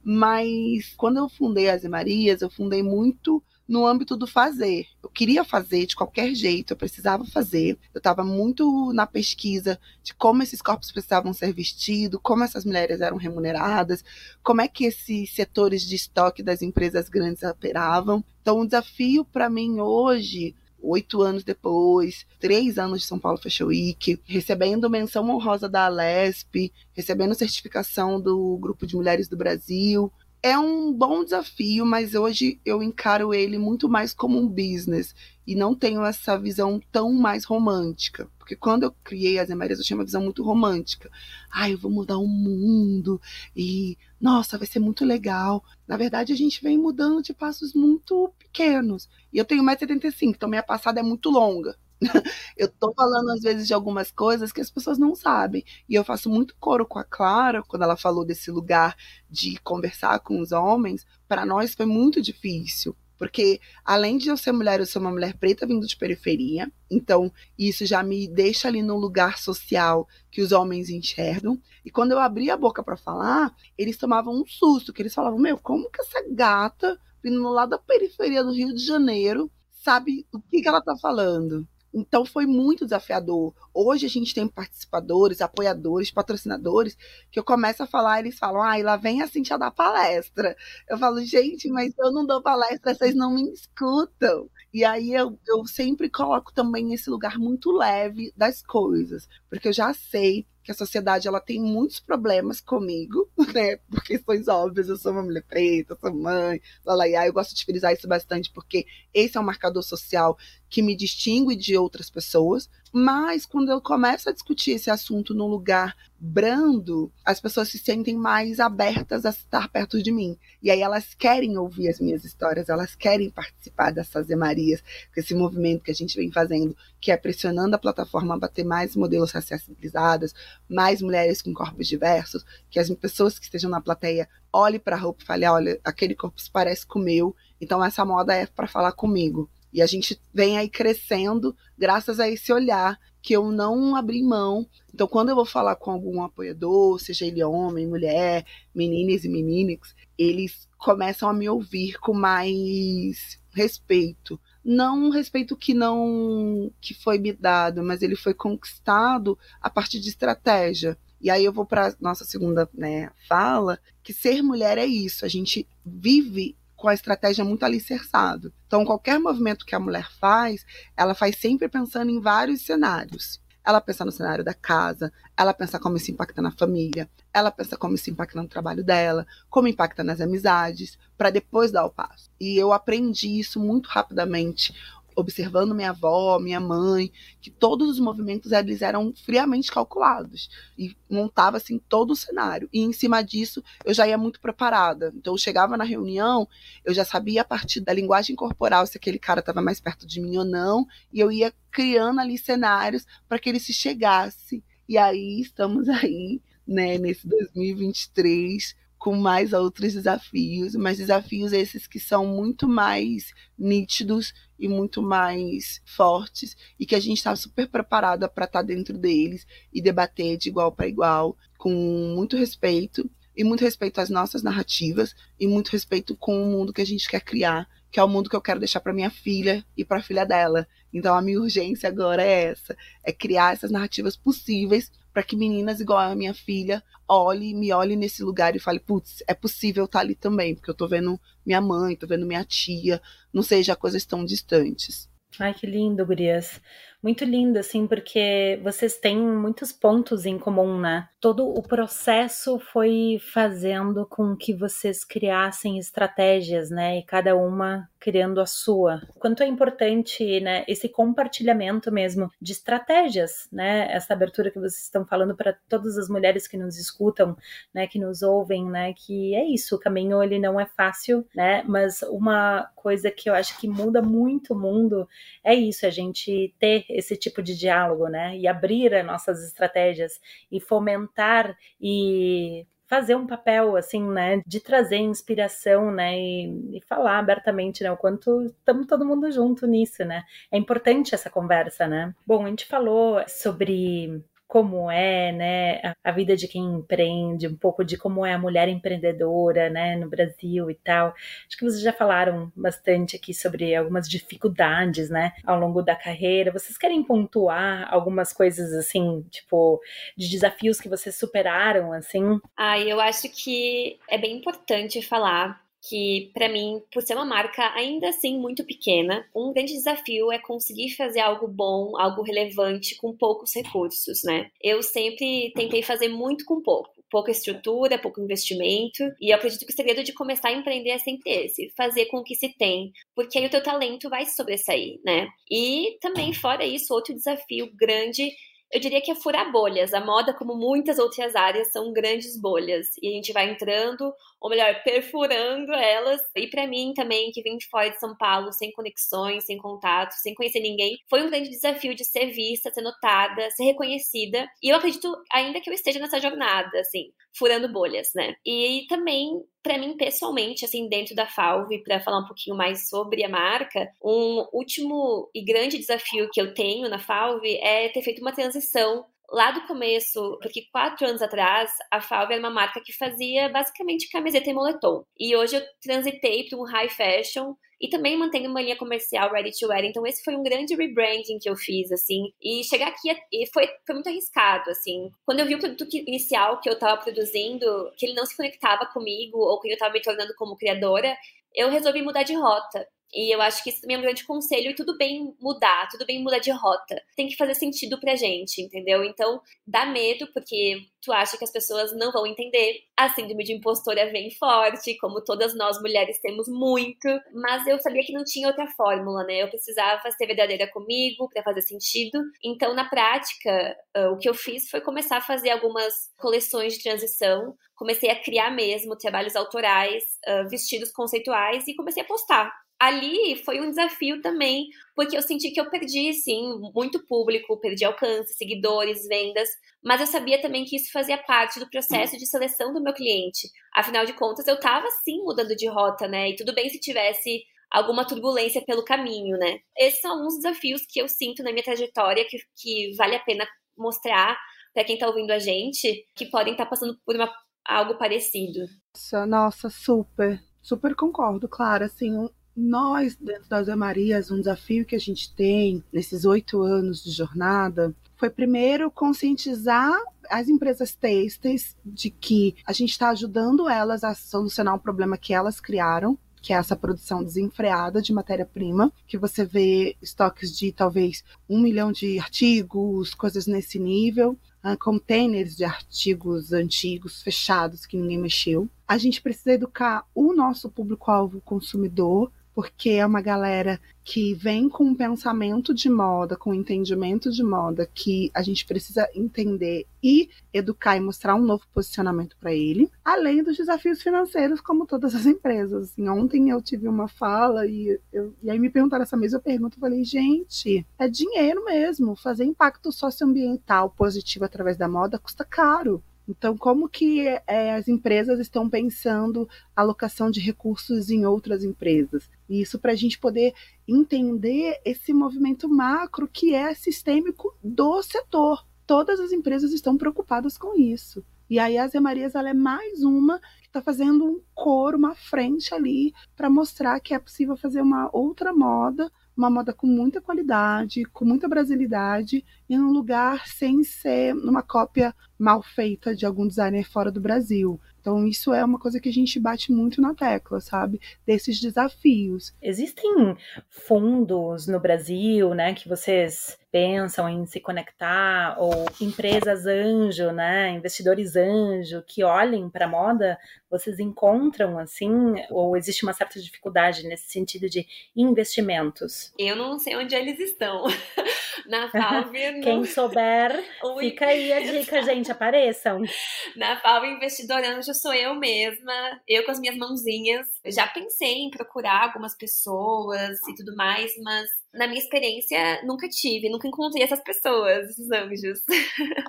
[0.04, 4.88] mas quando eu fundei as Marias, eu fundei muito no âmbito do fazer.
[5.02, 7.78] Eu queria fazer de qualquer jeito, eu precisava fazer.
[7.94, 13.02] Eu estava muito na pesquisa de como esses corpos precisavam ser vestidos, como essas mulheres
[13.02, 14.04] eram remuneradas,
[14.44, 18.24] como é que esses setores de estoque das empresas grandes operavam.
[18.42, 23.68] Então, o desafio para mim hoje oito anos depois, três anos de São Paulo Fashion
[23.68, 30.12] Week, recebendo menção honrosa da Alesp, recebendo certificação do Grupo de Mulheres do Brasil,
[30.44, 35.16] é um bom desafio, mas hoje eu encaro ele muito mais como um business
[35.48, 38.30] e não tenho essa visão tão mais romântica.
[38.38, 41.10] Porque quando eu criei as Emérias, eu tinha uma visão muito romântica.
[41.50, 43.22] Ah, eu vou mudar o mundo
[43.56, 45.64] e, nossa, vai ser muito legal.
[45.88, 49.08] Na verdade, a gente vem mudando de passos muito pequenos.
[49.32, 51.78] E eu tenho 1,75m, então minha passada é muito longa.
[52.58, 55.64] eu tô falando às vezes de algumas coisas que as pessoas não sabem.
[55.88, 58.96] E eu faço muito coro com a Clara quando ela falou desse lugar
[59.30, 61.06] de conversar com os homens.
[61.28, 65.38] Para nós foi muito difícil, porque além de eu ser mulher, eu sou uma mulher
[65.38, 66.72] preta vindo de periferia.
[66.92, 71.60] Então, isso já me deixa ali no lugar social que os homens enxergam.
[71.86, 75.40] E quando eu abri a boca para falar, eles tomavam um susto, que eles falavam:
[75.40, 80.40] "Meu, como que essa gata vindo lá da periferia do Rio de Janeiro sabe o
[80.42, 83.54] que, que ela está falando?" Então foi muito desafiador.
[83.74, 86.98] Hoje a gente tem participadores, apoiadores, patrocinadores,
[87.32, 90.56] que eu começo a falar, eles falam, ah, lá vem a Cintia dar palestra.
[90.90, 94.50] Eu falo, gente, mas eu não dou palestra, vocês não me escutam.
[94.74, 99.74] E aí eu, eu sempre coloco também esse lugar muito leve das coisas, porque eu
[99.74, 103.76] já sei que a sociedade ela tem muitos problemas comigo, né?
[103.90, 107.08] Por questões óbvias, eu sou uma mulher preta, sou mãe, lá, lá.
[107.08, 110.38] Eu gosto de frisar isso bastante porque esse é um marcador social
[110.74, 112.68] que me distingue de outras pessoas.
[112.92, 118.16] Mas quando eu começo a discutir esse assunto num lugar brando, as pessoas se sentem
[118.16, 120.36] mais abertas a estar perto de mim.
[120.64, 124.82] E aí elas querem ouvir as minhas histórias, elas querem participar dessas Marias,
[125.14, 128.66] com esse movimento que a gente vem fazendo, que é pressionando a plataforma a bater
[128.66, 130.34] mais modelos racializados,
[130.68, 135.00] mais mulheres com corpos diversos, que as pessoas que estejam na plateia olhem para a
[135.00, 138.48] roupa e falem: olha, aquele corpo se parece com o meu, então essa moda é
[138.48, 139.48] para falar comigo.
[139.74, 144.68] E a gente vem aí crescendo graças a esse olhar que eu não abri mão.
[144.94, 149.96] Então, quando eu vou falar com algum apoiador, seja ele homem, mulher, meninas e meninas,
[150.18, 154.40] eles começam a me ouvir com mais respeito.
[154.64, 160.00] Não um respeito que não que foi me dado, mas ele foi conquistado a partir
[160.00, 160.98] de estratégia.
[161.22, 165.26] E aí eu vou para nossa segunda né, fala, que ser mulher é isso.
[165.26, 168.54] A gente vive com a estratégia muito alicerçado.
[168.68, 170.66] Então, qualquer movimento que a mulher faz,
[170.98, 173.40] ela faz sempre pensando em vários cenários.
[173.66, 177.78] Ela pensa no cenário da casa, ela pensa como isso impacta na família, ela pensa
[177.78, 182.30] como isso impacta no trabalho dela, como impacta nas amizades, para depois dar o passo.
[182.38, 184.76] E eu aprendi isso muito rapidamente
[185.16, 191.58] observando minha avó, minha mãe, que todos os movimentos eles eram friamente calculados e montava
[191.58, 192.70] assim todo o cenário.
[192.72, 195.14] E em cima disso eu já ia muito preparada.
[195.16, 196.48] Então eu chegava na reunião,
[196.84, 200.22] eu já sabia a partir da linguagem corporal se aquele cara estava mais perto de
[200.22, 204.64] mim ou não, e eu ia criando ali cenários para que ele se chegasse.
[204.88, 212.00] E aí estamos aí, né, nesse 2023 com mais outros desafios, mas desafios esses que
[212.00, 218.30] são muito mais nítidos e muito mais fortes e que a gente está super preparada
[218.30, 221.70] para estar tá dentro deles e debater de igual para igual, com
[222.16, 226.82] muito respeito e muito respeito às nossas narrativas e muito respeito com o mundo que
[226.82, 229.66] a gente quer criar, que é o mundo que eu quero deixar para minha filha
[229.76, 230.66] e para a filha dela.
[230.94, 235.80] Então a minha urgência agora é essa, é criar essas narrativas possíveis para que meninas
[235.80, 240.00] igual a minha filha olhe, me olhe nesse lugar e fale, putz, é possível estar
[240.00, 243.76] tá ali também, porque eu tô vendo minha mãe, tô vendo minha tia, não seja
[243.76, 245.10] coisas tão distantes.
[245.40, 246.60] Ai, que lindo, Gurias
[247.04, 251.10] muito lindo, assim, porque vocês têm muitos pontos em comum, né?
[251.20, 257.00] Todo o processo foi fazendo com que vocês criassem estratégias, né?
[257.00, 259.02] E cada uma criando a sua.
[259.18, 263.88] Quanto é importante, né, esse compartilhamento mesmo de estratégias, né?
[263.92, 267.38] Essa abertura que vocês estão falando para todas as mulheres que nos escutam,
[267.74, 271.64] né, que nos ouvem, né, que é isso, o caminho ele não é fácil, né?
[271.66, 275.08] Mas uma coisa que eu acho que muda muito o mundo
[275.42, 278.38] é isso, a gente ter esse tipo de diálogo, né?
[278.38, 280.20] E abrir as nossas estratégias
[280.52, 287.18] e fomentar e fazer um papel assim, né, de trazer inspiração, né, e, e falar
[287.18, 290.24] abertamente, né, o quanto estamos todo mundo junto nisso, né?
[290.52, 292.14] É importante essa conversa, né?
[292.26, 297.84] Bom, a gente falou sobre como é, né, a vida de quem empreende, um pouco
[297.84, 301.08] de como é a mulher empreendedora, né, no Brasil e tal.
[301.48, 306.52] Acho que vocês já falaram bastante aqui sobre algumas dificuldades, né, ao longo da carreira.
[306.52, 309.82] Vocês querem pontuar algumas coisas assim, tipo,
[310.16, 312.40] de desafios que vocês superaram, assim?
[312.56, 317.74] Ah, eu acho que é bem importante falar que para mim, por ser uma marca
[317.76, 323.16] ainda assim muito pequena, um grande desafio é conseguir fazer algo bom, algo relevante com
[323.16, 324.50] poucos recursos, né?
[324.62, 326.92] Eu sempre tentei fazer muito com pouco.
[327.12, 330.98] Pouca estrutura, pouco investimento, e eu acredito que o segredo de começar a empreender é
[330.98, 335.00] sempre esse: fazer com o que se tem, porque aí o teu talento vai sobressair,
[335.06, 335.28] né?
[335.52, 338.32] E também, fora isso, outro desafio grande
[338.74, 339.94] eu diria que é furar bolhas.
[339.94, 342.88] A moda, como muitas outras áreas, são grandes bolhas.
[343.02, 346.20] E a gente vai entrando, ou melhor, perfurando elas.
[346.36, 350.14] E para mim também, que vim de fora de São Paulo, sem conexões, sem contato,
[350.14, 354.48] sem conhecer ninguém, foi um grande desafio de ser vista, ser notada, ser reconhecida.
[354.62, 358.34] E eu acredito ainda que eu esteja nessa jornada, assim, furando bolhas, né?
[358.46, 359.30] E também
[359.64, 363.90] para mim pessoalmente, assim, dentro da Falve, para falar um pouquinho mais sobre a marca,
[364.04, 369.06] um último e grande desafio que eu tenho na Falve é ter feito uma transição
[369.32, 374.10] lá do começo, porque quatro anos atrás, a Falve era uma marca que fazia basicamente
[374.10, 375.04] camiseta e moletom.
[375.18, 379.52] E hoje eu transitei para um high fashion e também mantendo uma linha comercial ready
[379.52, 379.84] to wear.
[379.84, 382.32] Então esse foi um grande rebranding que eu fiz, assim.
[382.42, 385.12] E chegar aqui e foi, foi muito arriscado, assim.
[385.26, 388.86] Quando eu vi o produto inicial que eu estava produzindo, que ele não se conectava
[388.86, 391.14] comigo ou que eu estava me tornando como criadora,
[391.54, 392.88] eu resolvi mudar de rota.
[393.14, 396.06] E eu acho que isso também é um grande conselho e tudo bem mudar, tudo
[396.06, 397.02] bem mudar de rota.
[397.16, 399.04] Tem que fazer sentido pra gente, entendeu?
[399.04, 402.80] Então, dá medo porque tu acha que as pessoas não vão entender.
[402.98, 408.04] A síndrome de impostora vem forte, como todas nós mulheres temos muito, mas eu sabia
[408.04, 409.44] que não tinha outra fórmula, né?
[409.44, 412.20] Eu precisava ser verdadeira comigo para fazer sentido.
[412.44, 416.84] Então, na prática, ah, o que eu fiz foi começar a fazer algumas coleções de
[416.84, 423.38] transição, comecei a criar mesmo trabalhos autorais, ah, vestidos conceituais e comecei a postar ali
[423.46, 428.34] foi um desafio também, porque eu senti que eu perdi, sim, muito público, perdi alcance,
[428.34, 429.48] seguidores, vendas,
[429.82, 433.50] mas eu sabia também que isso fazia parte do processo de seleção do meu cliente.
[433.74, 436.30] Afinal de contas, eu estava sim mudando de rota, né?
[436.30, 439.60] E tudo bem se tivesse alguma turbulência pelo caminho, né?
[439.78, 443.48] Esses são alguns desafios que eu sinto na minha trajetória que, que vale a pena
[443.78, 444.38] mostrar
[444.74, 447.32] para quem está ouvindo a gente, que podem estar tá passando por uma,
[447.66, 448.60] algo parecido.
[448.94, 451.86] Nossa, nossa, super, super concordo, claro.
[451.86, 452.12] Assim,
[452.56, 457.94] nós, dentro das Marias, um desafio que a gente tem nesses oito anos de jornada
[458.16, 459.94] foi primeiro conscientizar
[460.30, 465.34] as empresas têxteis de que a gente está ajudando elas a solucionar um problema que
[465.34, 471.24] elas criaram, que é essa produção desenfreada de matéria-prima, que você vê estoques de talvez
[471.50, 478.20] um milhão de artigos, coisas nesse nível, uh, containers de artigos antigos, fechados, que ninguém
[478.20, 478.70] mexeu.
[478.88, 484.84] A gente precisa educar o nosso público-alvo consumidor porque é uma galera que vem com
[484.84, 490.30] um pensamento de moda, com um entendimento de moda que a gente precisa entender e
[490.54, 495.26] educar e mostrar um novo posicionamento para ele, além dos desafios financeiros, como todas as
[495.26, 495.92] empresas.
[495.92, 499.78] Assim, ontem eu tive uma fala e, eu, e aí me perguntaram essa mesma pergunta,
[499.78, 506.04] eu falei, gente, é dinheiro mesmo, fazer impacto socioambiental positivo através da moda custa caro.
[506.28, 512.30] Então, como que é, as empresas estão pensando a alocação de recursos em outras empresas?
[512.50, 513.54] Isso para a gente poder
[513.88, 518.66] entender esse movimento macro que é sistêmico do setor.
[518.88, 521.24] Todas as empresas estão preocupadas com isso.
[521.50, 525.14] E aí a Zé Marias ela é mais uma que está fazendo um coro, uma
[525.14, 530.22] frente ali para mostrar que é possível fazer uma outra moda uma moda com muita
[530.22, 536.48] qualidade, com muita brasilidade, em um lugar sem ser uma cópia mal feita de algum
[536.48, 537.80] designer fora do Brasil.
[538.00, 541.00] Então, isso é uma coisa que a gente bate muito na tecla, sabe?
[541.26, 542.54] Desses desafios.
[542.62, 543.38] Existem
[543.70, 551.38] fundos no Brasil, né, que vocês pensam em se conectar, ou empresas anjo, né, investidores
[551.38, 553.38] anjo, que olhem para a moda,
[553.70, 559.32] vocês encontram, assim, ou existe uma certa dificuldade nesse sentido de investimentos?
[559.40, 560.84] Eu não sei onde eles estão.
[561.68, 562.62] Na Falve.
[562.62, 563.64] Quem souber,
[564.00, 566.02] fica aí a dica, gente, apareçam.
[566.56, 570.48] Na Falve Investidor Anjo sou eu mesma, eu com as minhas mãozinhas.
[570.68, 576.50] Já pensei em procurar algumas pessoas e tudo mais, mas na minha experiência, nunca tive,
[576.50, 578.64] nunca encontrei essas pessoas, esses anjos.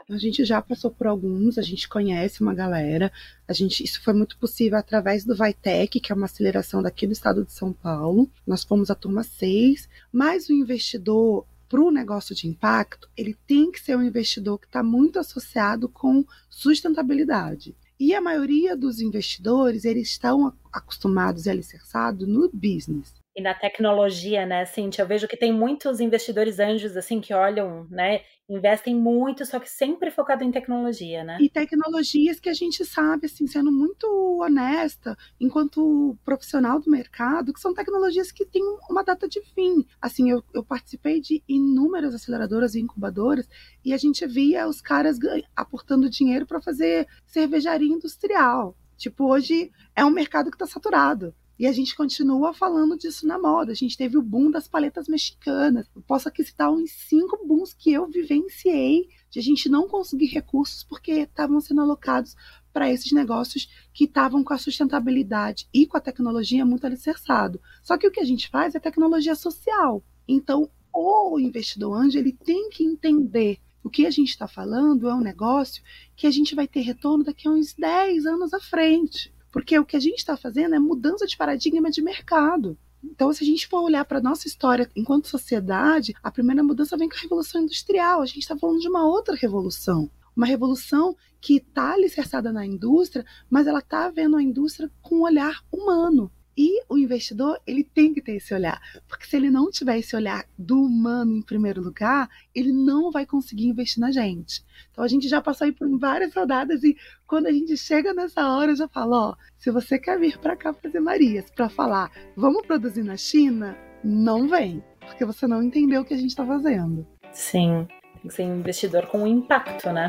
[0.09, 3.13] A gente já passou por alguns, a gente conhece uma galera.
[3.47, 7.13] A gente, isso foi muito possível através do Vitec, que é uma aceleração daqui do
[7.13, 8.31] estado de São Paulo.
[8.47, 13.69] Nós fomos a turma 6, mas o investidor para o negócio de impacto, ele tem
[13.73, 17.75] que ser um investidor que está muito associado com sustentabilidade.
[17.99, 24.47] E a maioria dos investidores, eles estão acostumados e alicerçados no business e na tecnologia,
[24.47, 25.03] né, Cintia?
[25.03, 29.69] Eu vejo que tem muitos investidores anjos, assim, que olham, né, investem muito, só que
[29.69, 31.39] sempre focado em tecnologia, né?
[31.41, 34.07] E tecnologias que a gente sabe, assim, sendo muito
[34.41, 39.85] honesta, enquanto profissional do mercado, que são tecnologias que têm uma data de fim.
[40.01, 43.49] Assim, eu, eu participei de inúmeras aceleradoras e incubadoras
[43.85, 45.19] e a gente via os caras
[45.57, 48.77] aportando dinheiro para fazer cervejaria industrial.
[48.97, 51.35] Tipo, hoje é um mercado que está saturado.
[51.59, 53.73] E a gente continua falando disso na moda.
[53.73, 55.87] A gente teve o boom das paletas mexicanas.
[55.95, 60.27] Eu posso aqui citar uns cinco booms que eu vivenciei de a gente não conseguir
[60.27, 62.35] recursos porque estavam sendo alocados
[62.73, 67.61] para esses negócios que estavam com a sustentabilidade e com a tecnologia muito alicerçado.
[67.83, 70.03] Só que o que a gente faz é tecnologia social.
[70.27, 75.15] Então, o investidor anjo ele tem que entender o que a gente está falando é
[75.15, 75.83] um negócio
[76.17, 79.34] que a gente vai ter retorno daqui a uns 10 anos à frente.
[79.55, 82.77] Porque o que a gente está fazendo é mudança de paradigma de mercado.
[83.05, 86.97] Então, se a gente for olhar para a nossa história enquanto sociedade, a primeira mudança
[86.97, 88.21] vem com a Revolução Industrial.
[88.21, 90.11] A gente está falando de uma outra revolução.
[90.37, 95.23] Uma revolução que está alicerçada na indústria, mas ela está vendo a indústria com um
[95.23, 96.33] olhar humano.
[96.57, 100.15] E o investidor, ele tem que ter esse olhar, porque se ele não tiver esse
[100.15, 104.65] olhar do humano em primeiro lugar, ele não vai conseguir investir na gente.
[104.91, 108.49] Então a gente já passou aí por várias rodadas e quando a gente chega nessa
[108.49, 112.11] hora, eu já falo, ó, se você quer vir para cá fazer Marias para falar,
[112.37, 116.47] vamos produzir na China, não vem, porque você não entendeu o que a gente está
[116.47, 117.07] fazendo.
[117.33, 117.89] Sim,
[118.21, 120.09] tem que ser um investidor com impacto, né?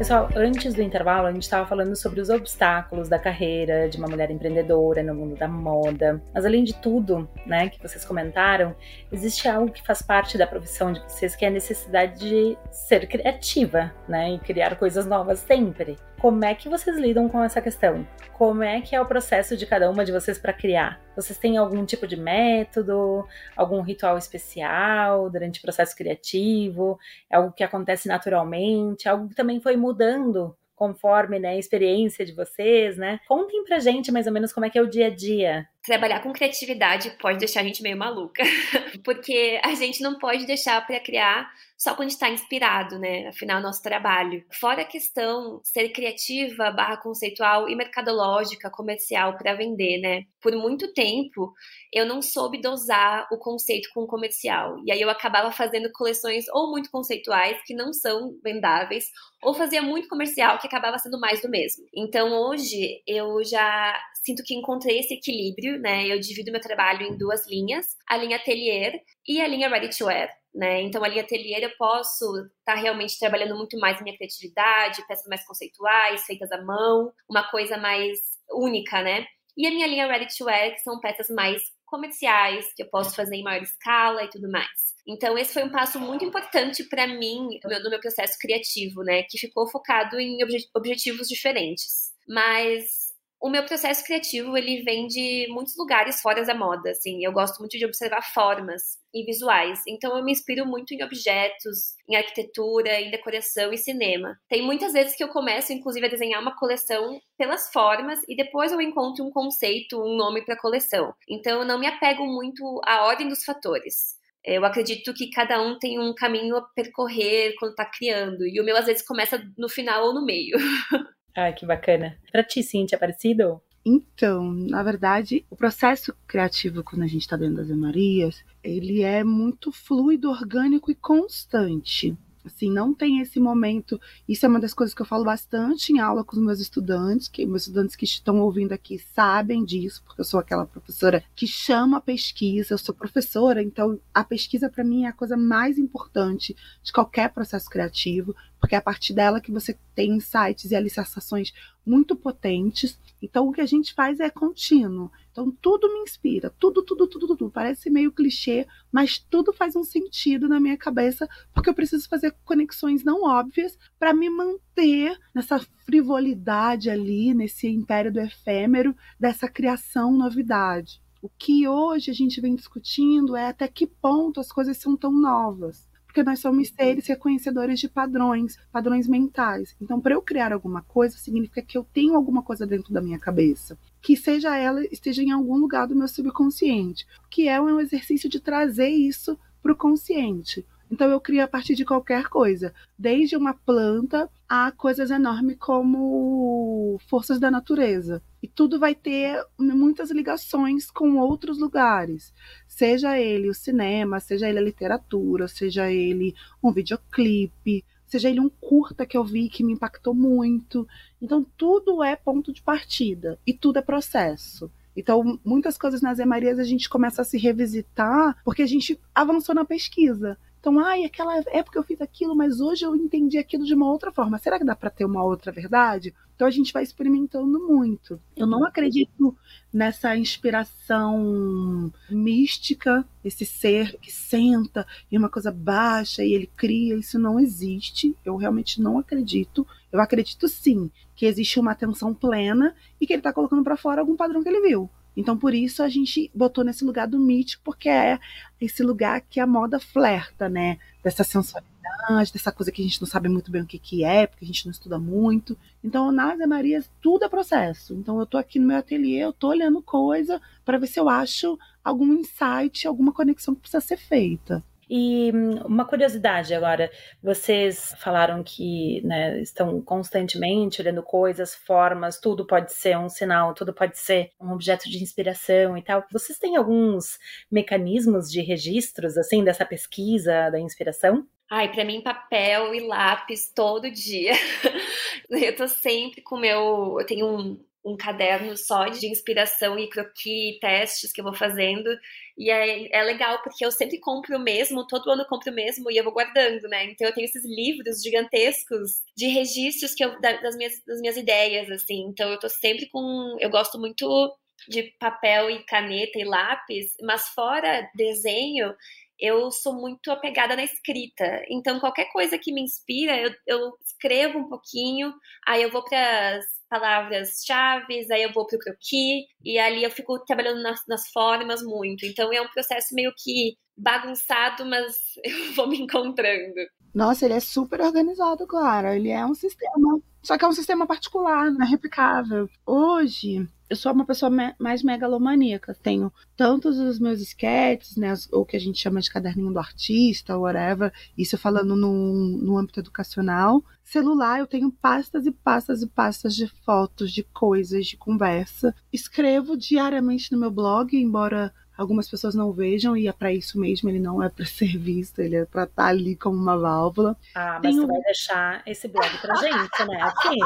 [0.00, 4.08] Pessoal, antes do intervalo, a gente estava falando sobre os obstáculos da carreira de uma
[4.08, 6.22] mulher empreendedora no mundo da moda.
[6.32, 8.74] Mas além de tudo, né, que vocês comentaram,
[9.12, 13.06] existe algo que faz parte da profissão de vocês, que é a necessidade de ser
[13.08, 15.98] criativa, né, e criar coisas novas sempre.
[16.20, 18.06] Como é que vocês lidam com essa questão?
[18.34, 21.00] Como é que é o processo de cada uma de vocês para criar?
[21.16, 26.98] Vocês têm algum tipo de método, algum ritual especial durante o processo criativo?
[27.30, 29.08] É algo que acontece naturalmente?
[29.08, 33.20] Algo que também foi mudando conforme né, a experiência de vocês, né?
[33.26, 36.22] Contem pra gente mais ou menos como é que é o dia a dia trabalhar
[36.22, 38.44] com criatividade pode deixar a gente meio maluca,
[39.04, 43.26] porque a gente não pode deixar para criar só quando está inspirado, né?
[43.28, 44.44] Afinal, é nosso trabalho.
[44.52, 50.24] Fora a questão ser criativa, barra conceitual e mercadológica, comercial para vender, né?
[50.42, 51.54] Por muito tempo,
[51.90, 54.76] eu não soube dosar o conceito com o comercial.
[54.84, 59.06] E aí eu acabava fazendo coleções ou muito conceituais, que não são vendáveis,
[59.42, 61.86] ou fazia muito comercial, que acabava sendo mais do mesmo.
[61.94, 66.06] Então, hoje, eu já sinto que encontrei esse equilíbrio, né?
[66.06, 70.06] Eu divido meu trabalho em duas linhas, a linha atelier e a linha ready to
[70.06, 70.30] wear.
[70.52, 70.82] Né?
[70.82, 75.26] Então, a linha atelier eu posso estar tá realmente trabalhando muito mais minha criatividade, peças
[75.28, 78.18] mais conceituais, feitas à mão, uma coisa mais
[78.50, 79.26] única, né?
[79.56, 83.14] E a minha linha ready to wear, que são peças mais comerciais, que eu posso
[83.14, 84.68] fazer em maior escala e tudo mais.
[85.06, 89.02] Então, esse foi um passo muito importante para mim no meu, no meu, processo criativo,
[89.02, 89.24] né?
[89.24, 90.38] Que ficou focado em
[90.74, 92.12] objetivos diferentes.
[92.28, 93.09] Mas
[93.40, 97.24] o meu processo criativo ele vem de muitos lugares fora da moda, assim.
[97.24, 99.80] Eu gosto muito de observar formas e visuais.
[99.88, 104.38] Então eu me inspiro muito em objetos, em arquitetura, em decoração e cinema.
[104.48, 108.72] Tem muitas vezes que eu começo inclusive a desenhar uma coleção pelas formas e depois
[108.72, 111.14] eu encontro um conceito, um nome para a coleção.
[111.26, 114.20] Então eu não me apego muito à ordem dos fatores.
[114.44, 118.46] Eu acredito que cada um tem um caminho a percorrer quando está criando.
[118.46, 120.58] E o meu às vezes começa no final ou no meio.
[121.36, 122.16] Ai, que bacana.
[122.30, 123.60] Pra ti, Cintia, é parecido?
[123.84, 129.24] Então, na verdade, o processo criativo quando a gente está dentro das Marias, ele é
[129.24, 132.16] muito fluido, orgânico e constante.
[132.44, 134.00] Assim, não tem esse momento.
[134.28, 137.28] Isso é uma das coisas que eu falo bastante em aula com os meus estudantes,
[137.28, 141.46] que meus estudantes que estão ouvindo aqui sabem disso, porque eu sou aquela professora que
[141.46, 145.78] chama a pesquisa, eu sou professora, então a pesquisa para mim é a coisa mais
[145.78, 150.76] importante de qualquer processo criativo, porque é a partir dela que você tem insights e
[150.76, 151.52] alicerçações
[151.90, 152.96] muito potentes.
[153.20, 155.10] Então, o que a gente faz é contínuo.
[155.32, 157.50] Então, tudo me inspira, tudo, tudo, tudo, tudo.
[157.50, 162.34] Parece meio clichê, mas tudo faz um sentido na minha cabeça, porque eu preciso fazer
[162.44, 170.12] conexões não óbvias para me manter nessa frivolidade ali, nesse império do efêmero, dessa criação
[170.16, 171.02] novidade.
[171.20, 175.12] O que hoje a gente vem discutindo é até que ponto as coisas são tão
[175.12, 179.76] novas porque nós somos seres reconhecedores de padrões, padrões mentais.
[179.80, 183.18] Então, para eu criar alguma coisa, significa que eu tenho alguma coisa dentro da minha
[183.18, 188.28] cabeça, que seja ela esteja em algum lugar do meu subconsciente, que é um exercício
[188.28, 190.66] de trazer isso para o consciente.
[190.90, 196.98] Então eu crio a partir de qualquer coisa, desde uma planta a coisas enormes como
[197.08, 198.20] forças da natureza.
[198.42, 202.34] E tudo vai ter muitas ligações com outros lugares,
[202.66, 208.48] seja ele o cinema, seja ele a literatura, seja ele um videoclipe, seja ele um
[208.48, 210.88] curta que eu vi que me impactou muito.
[211.22, 214.70] Então tudo é ponto de partida e tudo é processo.
[214.96, 219.54] Então, muitas coisas nas Marias a gente começa a se revisitar porque a gente avançou
[219.54, 220.36] na pesquisa.
[220.60, 224.12] Então, ai, aquela época eu fiz aquilo, mas hoje eu entendi aquilo de uma outra
[224.12, 224.38] forma.
[224.38, 226.14] Será que dá para ter uma outra verdade?
[226.36, 228.20] Então a gente vai experimentando muito.
[228.36, 229.36] Eu não acredito
[229.72, 236.96] nessa inspiração mística, esse ser que senta e uma coisa baixa e ele cria.
[236.96, 238.14] Isso não existe.
[238.24, 239.66] Eu realmente não acredito.
[239.90, 244.00] Eu acredito sim que existe uma atenção plena e que ele está colocando para fora
[244.00, 244.90] algum padrão que ele viu.
[245.16, 248.18] Então, por isso a gente botou nesse lugar do mítico, porque é
[248.60, 250.78] esse lugar que a moda flerta, né?
[251.02, 254.26] Dessa sensualidade, dessa coisa que a gente não sabe muito bem o que, que é,
[254.26, 255.56] porque a gente não estuda muito.
[255.82, 257.94] Então, na Ave Maria, tudo é processo.
[257.94, 261.08] Então, eu tô aqui no meu ateliê, eu tô olhando coisa para ver se eu
[261.08, 264.62] acho algum insight, alguma conexão que precisa ser feita.
[264.92, 266.90] E hum, uma curiosidade agora,
[267.22, 273.72] vocês falaram que né, estão constantemente olhando coisas, formas, tudo pode ser um sinal, tudo
[273.72, 276.04] pode ser um objeto de inspiração e tal.
[276.10, 281.24] Vocês têm alguns mecanismos de registros assim dessa pesquisa da inspiração?
[281.48, 284.32] Ai, para mim papel e lápis todo dia.
[285.30, 290.58] eu tô sempre com meu, eu tenho um um caderno só de inspiração e croquis,
[290.60, 291.88] testes que eu vou fazendo.
[292.36, 295.54] E é, é legal, porque eu sempre compro o mesmo, todo ano eu compro o
[295.54, 296.84] mesmo e eu vou guardando, né?
[296.84, 301.70] Então eu tenho esses livros gigantescos de registros que eu, das, minhas, das minhas ideias,
[301.70, 302.02] assim.
[302.08, 303.36] Então eu tô sempre com.
[303.40, 304.36] Eu gosto muito
[304.68, 308.74] de papel e caneta e lápis, mas fora desenho,
[309.18, 311.42] eu sou muito apegada na escrita.
[311.50, 315.12] Então, qualquer coisa que me inspira, eu, eu escrevo um pouquinho,
[315.46, 316.40] aí eu vou para
[316.70, 322.06] palavras-chave, aí eu vou pro croquis, e ali eu fico trabalhando nas, nas formas muito.
[322.06, 326.54] Então é um processo meio que bagunçado, mas eu vou me encontrando.
[326.94, 328.96] Nossa, ele é super organizado, Clara.
[328.96, 330.00] Ele é um sistema.
[330.22, 332.48] Só que é um sistema particular, não é replicável.
[332.66, 335.74] Hoje, eu sou uma pessoa me mais megalomaníaca.
[335.74, 340.36] Tenho tantos os meus sketches, né, o que a gente chama de caderninho do artista,
[340.36, 343.64] whatever, isso falando no, no âmbito educacional.
[343.84, 348.74] Celular, eu tenho pastas e pastas e pastas de fotos, de coisas, de conversa.
[348.92, 353.88] Escrevo diariamente no meu blog, embora algumas pessoas não vejam e é para isso mesmo,
[353.88, 357.16] ele não é para ser visto, ele é para estar tá ali como uma válvula.
[357.34, 357.86] Ah, mas Tem você um...
[357.86, 360.00] vai deixar esse blog pra gente, né?
[360.02, 360.38] Aqui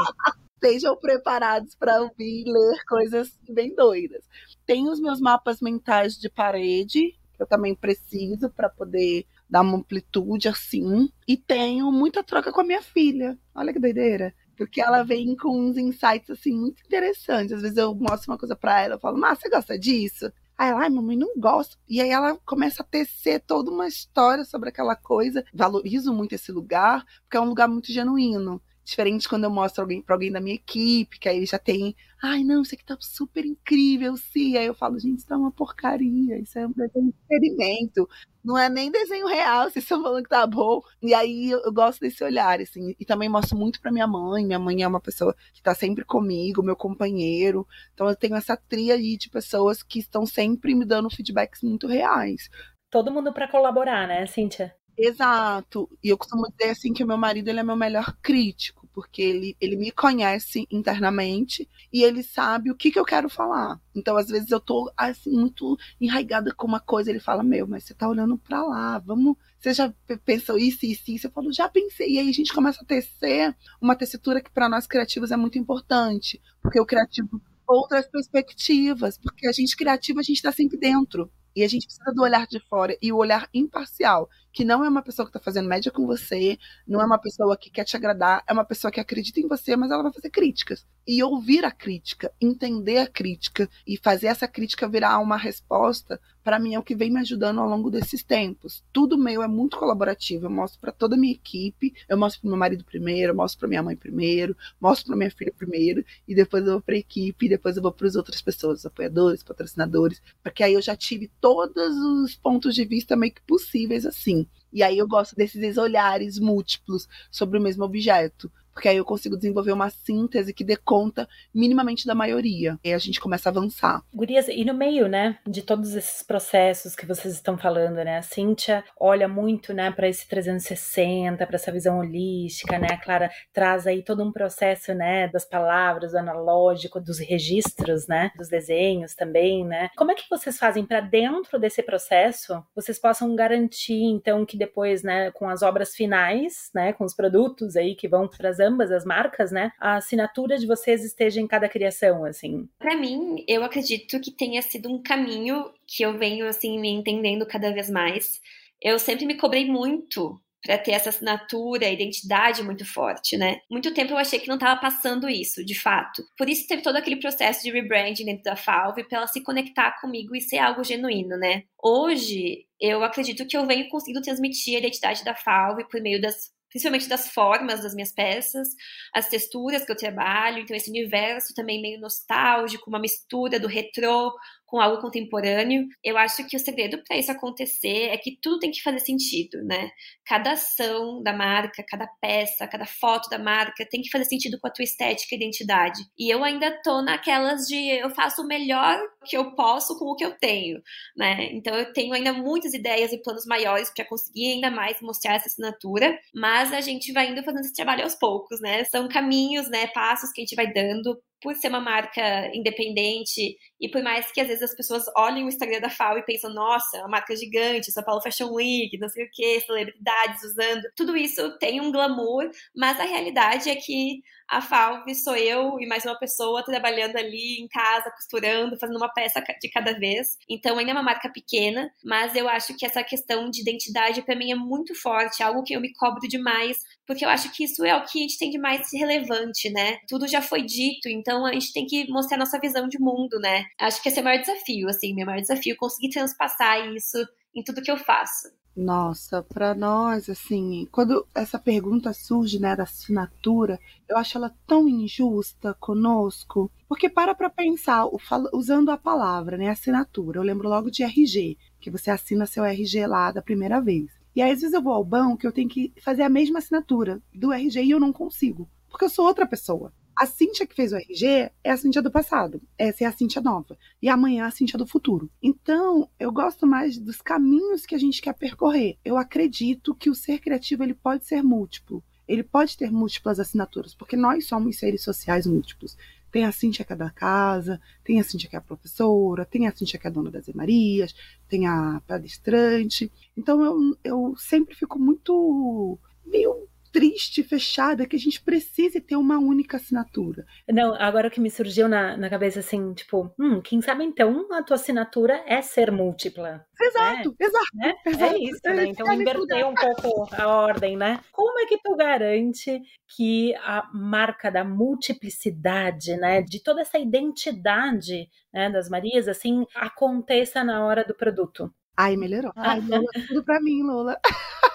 [0.55, 4.23] estejam preparados para ouvir e ler coisas bem doidas.
[4.65, 9.77] Tem os meus mapas mentais de parede, que eu também preciso para poder dar uma
[9.77, 11.09] amplitude assim.
[11.27, 13.37] E tenho muita troca com a minha filha.
[13.53, 14.33] Olha que doideira.
[14.57, 17.51] Porque ela vem com uns insights assim muito interessantes.
[17.51, 20.69] Às vezes eu mostro uma coisa para ela, eu falo: "Mas você gosta disso?" Aí
[20.69, 21.77] ela, ai, mamãe, não gosto.
[21.87, 25.43] E aí ela começa a tecer toda uma história sobre aquela coisa.
[25.53, 28.61] Valorizo muito esse lugar, porque é um lugar muito genuíno.
[28.85, 31.95] Diferente quando eu mostro alguém para alguém da minha equipe, que aí ele já tem,
[32.21, 34.55] ai não, isso aqui tá super incrível, sim.
[34.55, 38.07] Aí eu falo, gente, isso tá uma porcaria, isso é um desenho de experimento.
[38.43, 40.81] Não é nem desenho real, vocês estão falando que tá bom.
[41.01, 42.95] E aí eu, eu gosto desse olhar, assim.
[42.99, 44.45] E também mostro muito para minha mãe.
[44.45, 47.67] Minha mãe é uma pessoa que tá sempre comigo, meu companheiro.
[47.95, 52.51] Então eu tenho essa tríade de pessoas que estão sempre me dando feedbacks muito reais.
[52.91, 54.75] Todo mundo para colaborar, né, Cíntia?
[54.97, 55.89] Exato.
[56.01, 59.21] E eu costumo dizer assim que o meu marido ele é meu melhor crítico, porque
[59.21, 63.79] ele, ele me conhece internamente e ele sabe o que, que eu quero falar.
[63.93, 67.83] Então, às vezes, eu tô assim, muito enraigada com uma coisa, ele fala, meu, mas
[67.83, 69.35] você tá olhando para lá, vamos.
[69.59, 69.93] Você já
[70.23, 71.27] pensou isso, isso, isso?
[71.27, 72.11] Eu falo, já pensei.
[72.13, 75.57] E aí a gente começa a tecer uma tessitura que para nós criativos é muito
[75.57, 76.41] importante.
[76.61, 81.31] Porque o criativo outras perspectivas, porque a gente criativa, a gente está sempre dentro.
[81.55, 84.89] E a gente precisa do olhar de fora e o olhar imparcial, que não é
[84.89, 87.95] uma pessoa que está fazendo média com você, não é uma pessoa que quer te
[87.95, 90.85] agradar, é uma pessoa que acredita em você, mas ela vai fazer críticas.
[91.07, 96.59] E ouvir a crítica, entender a crítica e fazer essa crítica virar uma resposta, para
[96.59, 98.83] mim é o que vem me ajudando ao longo desses tempos.
[98.93, 100.45] Tudo meu é muito colaborativo.
[100.45, 103.59] Eu mostro para toda a minha equipe, eu mostro para meu marido primeiro, eu mostro
[103.59, 106.99] para minha mãe primeiro, mostro para minha filha primeiro, e depois eu vou para a
[106.99, 110.95] equipe, e depois eu vou para as outras pessoas, apoiadores, patrocinadores, porque aí eu já
[110.95, 114.47] tive todos os pontos de vista meio que possíveis assim.
[114.73, 119.37] E aí eu gosto desses olhares múltiplos sobre o mesmo objeto porque aí eu consigo
[119.37, 122.77] desenvolver uma síntese que dê conta minimamente da maioria.
[122.83, 124.03] E a gente começa a avançar.
[124.13, 128.21] Gurias, e no meio, né, de todos esses processos que vocês estão falando, né, a
[128.21, 133.87] Cíntia olha muito, né, para esse 360, para essa visão holística, né, a Clara traz
[133.87, 139.63] aí todo um processo, né, das palavras, do analógico, dos registros, né, dos desenhos também,
[139.63, 139.89] né.
[139.95, 145.01] Como é que vocês fazem para dentro desse processo, vocês possam garantir, então, que depois,
[145.01, 149.05] né, com as obras finais, né, com os produtos aí que vão trazer ambas as
[149.05, 149.71] marcas, né?
[149.79, 152.67] A assinatura de vocês esteja em cada criação, assim.
[152.79, 157.45] Para mim, eu acredito que tenha sido um caminho que eu venho assim me entendendo
[157.45, 158.41] cada vez mais.
[158.81, 163.59] eu sempre me cobrei muito para ter essa assinatura, identidade muito forte, né?
[163.69, 166.23] Muito tempo eu achei que não estava passando isso, de fato.
[166.35, 169.99] Por isso teve todo aquele processo de rebranding dentro da Falve, para ela se conectar
[170.01, 171.63] comigo e ser algo genuíno, né?
[171.81, 176.54] Hoje, eu acredito que eu venho conseguindo transmitir a identidade da Falve por meio das
[176.75, 178.67] principalmente das formas das minhas peças,
[179.13, 184.33] as texturas que eu trabalho, então esse universo também meio nostálgico, uma mistura do retrô
[184.65, 185.87] com algo contemporâneo.
[186.03, 189.63] Eu acho que o segredo para isso acontecer é que tudo tem que fazer sentido,
[189.63, 189.89] né?
[190.25, 194.67] Cada ação da marca, cada peça, cada foto da marca tem que fazer sentido com
[194.67, 196.01] a tua estética e identidade.
[196.17, 200.15] E eu ainda tô naquelas de eu faço o melhor que eu posso com o
[200.15, 200.81] que eu tenho,
[201.15, 201.49] né?
[201.53, 205.47] Então eu tenho ainda muitas ideias e planos maiores para conseguir ainda mais mostrar essa
[205.47, 208.83] assinatura, mas a gente vai indo fazendo esse trabalho aos poucos, né?
[208.85, 213.87] São caminhos, né, passos que a gente vai dando por ser uma marca independente e
[213.87, 216.97] por mais que às vezes as pessoas olhem o Instagram da FAO e pensam, nossa,
[216.97, 221.15] é uma marca gigante, São Paulo Fashion Week, não sei o que, celebridades usando, tudo
[221.15, 226.05] isso tem um glamour, mas a realidade é que a Falve sou eu e mais
[226.05, 230.37] uma pessoa trabalhando ali em casa, costurando, fazendo uma peça de cada vez.
[230.49, 234.35] Então ainda é uma marca pequena, mas eu acho que essa questão de identidade para
[234.35, 236.77] mim é muito forte, algo que eu me cobro demais,
[237.07, 239.97] porque eu acho que isso é o que a gente tem de mais relevante, né?
[240.07, 243.65] Tudo já foi dito, então a gente tem que mostrar nossa visão de mundo, né?
[243.79, 247.17] Acho que esse é o maior desafio, assim, meu maior desafio é conseguir transpassar isso
[247.55, 248.49] em tudo que eu faço.
[248.75, 254.87] Nossa, para nós, assim, quando essa pergunta surge, né, da assinatura, eu acho ela tão
[254.89, 258.05] injusta conosco, porque para para pensar,
[258.53, 263.07] usando a palavra, né, assinatura, eu lembro logo de RG, que você assina seu RG
[263.07, 264.11] lá da primeira vez.
[264.35, 267.21] E aí, às vezes eu vou ao banco eu tenho que fazer a mesma assinatura
[267.33, 269.93] do RG e eu não consigo, porque eu sou outra pessoa.
[270.17, 272.61] A Cíntia que fez o RG é a Cíntia do passado.
[272.77, 273.77] Essa é a Cíntia nova.
[274.01, 275.29] E amanhã é a Cíntia do futuro.
[275.43, 278.97] Então, eu gosto mais dos caminhos que a gente quer percorrer.
[279.03, 282.01] Eu acredito que o ser criativo ele pode ser múltiplo.
[282.25, 285.97] Ele pode ter múltiplas assinaturas, porque nós somos seres sociais múltiplos.
[286.31, 289.67] Tem a Cíntia que é da casa, tem a Cíntia que é a professora, tem
[289.67, 291.13] a Cíntia que é dona das Marias,
[291.49, 293.11] tem a palestrante.
[293.35, 299.37] Então eu, eu sempre fico muito meio triste, fechada, que a gente precise ter uma
[299.37, 300.45] única assinatura.
[300.71, 304.63] Não, agora que me surgiu na, na cabeça assim, tipo, hum, quem sabe então a
[304.63, 306.65] tua assinatura é ser múltipla.
[306.81, 307.35] Exato, né?
[307.37, 307.93] exato, né?
[308.05, 308.35] exato.
[308.35, 308.85] É isso, né?
[308.85, 311.19] Então inverter um pouco a ordem, né?
[311.33, 312.81] Como é que tu garante
[313.13, 320.63] que a marca da multiplicidade, né, de toda essa identidade né, das Marias, assim, aconteça
[320.63, 321.69] na hora do produto?
[321.97, 322.53] Ai, melhorou.
[322.55, 324.17] Ai, Lola, tudo pra mim, Lola.